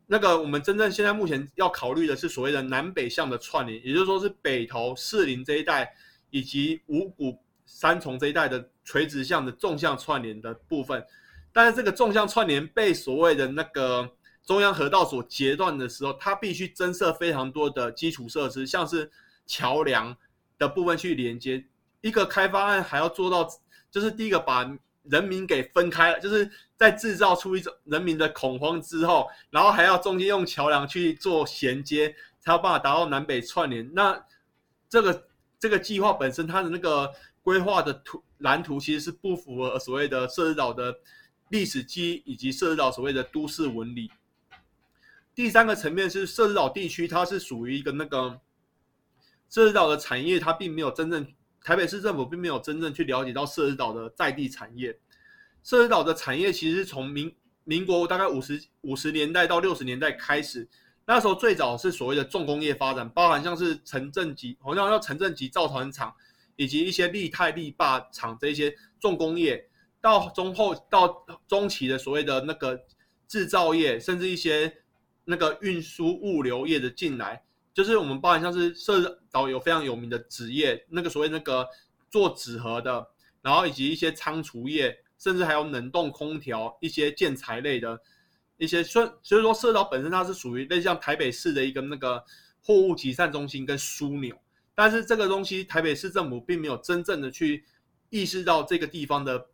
[0.05, 5.91] 那个我们真正现在目前要考虑的是所谓的南北向的串联，也就是说是北投士林这一带
[6.29, 11.05] 以及五股三重这一带的垂直向的纵向串联的部分，
[11.51, 14.09] 但是这个纵向串联被所谓的那个
[14.45, 19.11] 中央河道所截断的时候，它必须增设非常多的基础设施，像是
[19.45, 20.15] 桥梁。
[20.59, 21.61] 的部分去连接
[21.99, 23.45] 一个开发案，还要做到，
[23.91, 24.63] 就是第一个把
[25.01, 33.89] 人民给分开了，就是在制造出一种人民的恐慌之后，然后还要中间用桥梁去做衔接，才有办法达到南北串联。
[33.93, 34.23] 那
[34.87, 35.27] 这个
[35.59, 37.11] 这个计划本身，它的那个
[37.41, 40.95] 规划的图蓝图其实是不符合所谓的社子岛的
[41.49, 44.09] 历史记忆以及社子岛所谓的都市纹理。
[45.35, 48.39] 第三个层面是社子岛地区，它是属于一个那个。
[49.49, 51.27] 社子岛的产业，它并没有真正，
[51.63, 54.97] 台北市政府并没有真正去了解到社子岛的在地产业。
[55.63, 57.31] 社子岛的产业其实是从民
[57.63, 60.67] 民国大概五十五十年代到六十年代开始，
[61.05, 66.11] 那时候最早是所谓的重工业发展，包含像是城镇级，好像叫城镇级造船厂，
[66.55, 69.69] 以及一些立泰立霸厂这些重工业，
[70.01, 72.79] 到中后到中期的所谓的那个
[73.27, 74.71] 制造业，甚至一些
[75.25, 77.43] 那个运输物流业的进来。
[77.73, 81.67] 就是我们包含像是社子岛有非常有名的纸业，那个所谓那个
[82.11, 83.07] 做纸盒的，
[83.41, 87.99] 然后以及一些仓储业，甚至还有冷冻空调、一些建材类的
[88.57, 92.23] 一些，所所以说社岛本身它是属于类似像台北市的一个那个
[92.61, 94.37] 货物集散中心跟枢纽，
[94.75, 97.63] 但是这个东西台北市政府并没有真正的去
[98.09, 99.47] 意识到这个地方的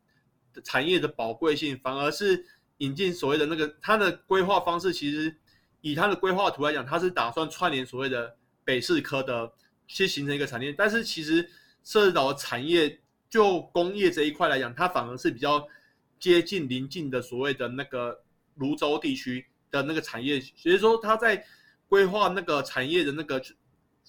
[0.63, 2.45] 产业的宝贵性，反而是
[2.77, 5.35] 引进所谓的那个它的规划方式其实。
[5.81, 9.49] 以它的规划图来讲，它是打算串联所谓的北市科的，
[9.87, 10.73] 去形成一个产业。
[10.73, 11.49] 但是其实
[11.85, 12.99] 社子岛的产业
[13.29, 15.65] 就工业这一块来讲，它反而是比较
[16.19, 18.21] 接近邻近的所谓的那个
[18.55, 20.41] 泸州地区的那个产业。
[20.41, 21.45] 所以说，它在
[21.87, 23.41] 规划那个产业的那个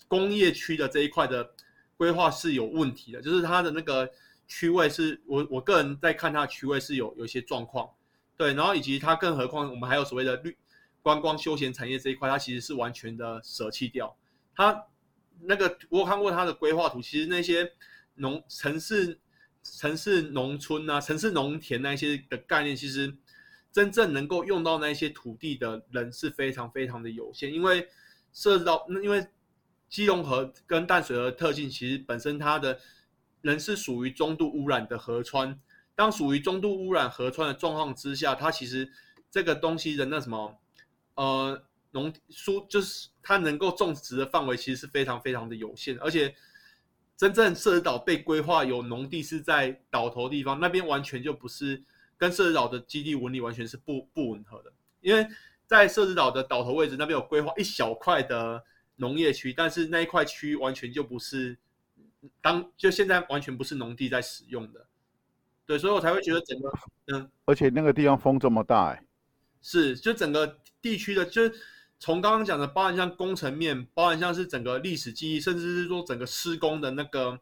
[0.08, 1.50] 工业区的这一块的
[1.96, 4.10] 规划是有问题的，就是它的那个
[4.46, 7.88] 区位是我我个人在看它的区位是有有一些状况。
[8.36, 10.56] 对，然后以及它更何况我们还有所谓的绿。
[11.02, 14.14] 观光休闲产业这一块，它其实是完全的舍弃掉。
[14.54, 14.84] 它
[15.40, 17.72] 那个我看过它的规划图，其实那些
[18.16, 19.18] 农城市、
[19.62, 23.16] 城市农村啊、城市农田那些的概念，其实
[23.72, 27.50] 真正能够用到那些土地的人是非常非常的有限。
[27.50, 27.88] 因为
[28.34, 29.26] 涉及到那，因为
[29.90, 32.78] 基隆河跟淡水河特性，其实本身它的
[33.42, 35.60] 人是属于中度污染的河川。
[35.94, 38.90] 当属于中度污染河川的状况之下，它其实
[39.30, 40.56] 这个东西的那什么。
[41.16, 46.34] 呃，农书就是它能够种植的范围其实是非常非常的有限，而且
[47.14, 51.82] 真正社子岛被规划有农地是在岛头地方，那边完全就不是
[52.16, 54.72] 跟社子岛的基地纹理完全是不不吻合的，
[55.02, 55.26] 因为
[55.66, 58.64] 在社子岛的岛头位置那边有规划一小块的
[59.00, 61.58] 农业区，但是那一块区完全就不是
[62.40, 64.86] 当就现在完全不是农地在使用的，
[65.66, 66.72] 对，所以我才会觉得整个
[67.12, 69.02] 嗯，而且那个地方风这么大，哎。
[69.62, 71.52] 是，就整个地区的，就是
[71.98, 77.38] 从刚刚讲的，包含像工程面，包含像是整个历史记忆，甚至是说整个施工的那个，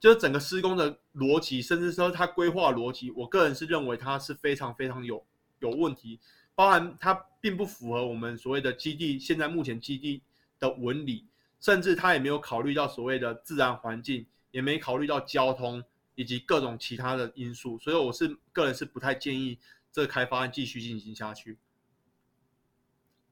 [0.00, 5.22] 就是整个施工的逻辑，甚至说它规划逻辑，我个人是认为它是非常非常有
[5.58, 6.18] 有问题，
[6.54, 10.22] 包含它并不符合我们所谓的基地现在目前基地
[10.58, 11.26] 的纹理，
[11.60, 15.82] 甚至他也没有考虑到所谓的自然环境，也没考虑到交通
[16.14, 19.58] 以及各种其他的因素，所以我是个人是不太建议。
[19.92, 21.56] 这个开发案继续进行下去。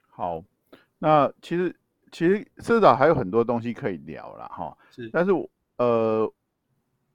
[0.09, 0.43] 好，
[0.99, 1.77] 那其实
[2.11, 4.75] 其实社长还有很多东西可以聊了哈。
[4.91, 5.31] 是，但是
[5.77, 6.25] 呃，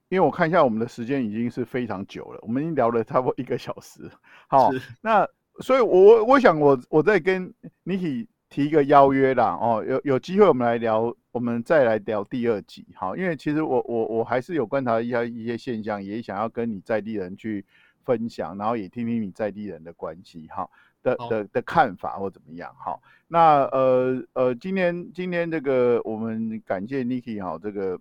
[0.10, 4.07] 因为我看一下我们的时间已经是非常久了，我们已经聊了差不多一个小时。
[4.47, 4.70] 好，
[5.01, 5.28] 那
[5.62, 7.51] 所以我我想我我在跟
[7.86, 17.64] Niki 提一个邀约啦哦，有有机会我们来聊我们再来聊第二集，好，因为其实我我我还是有观察一下一些现象，也想要跟你在地人去
[18.04, 20.68] 分享，然后也听听你在地人的关系，哈
[21.04, 28.00] 的的的看法或怎么样，好，那呃呃，今天今天这个我们感谢 Niki 哈，这个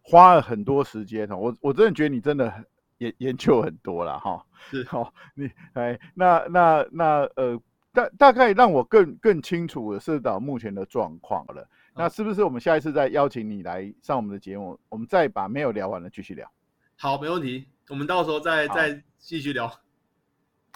[0.00, 2.64] 花了很多时间哈，我我真的觉得你真的很
[2.96, 7.04] 研研究很多了哈，是，好，你哎，那那那
[7.36, 7.60] 呃。
[8.00, 11.68] 大大概让我更更清楚了社子岛目前的状况了。
[11.94, 16.50] 那是不是我们下一次再邀请你来上我们的节目，我们再把没有聊完的继续聊？
[16.96, 17.66] 好，没问题。
[17.88, 19.70] 我们到时候再再继续聊。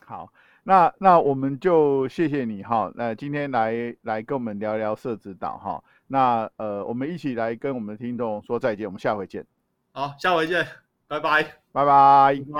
[0.04, 0.30] 好，
[0.64, 2.92] 那那我们就谢谢你哈。
[2.94, 5.82] 那今天来来跟我们聊聊社子岛哈。
[6.06, 8.86] 那呃，我们一起来跟我们的听众说再见。
[8.86, 9.46] 我们下回见。
[9.92, 10.66] 好，下回见，
[11.06, 12.44] 拜拜，拜拜。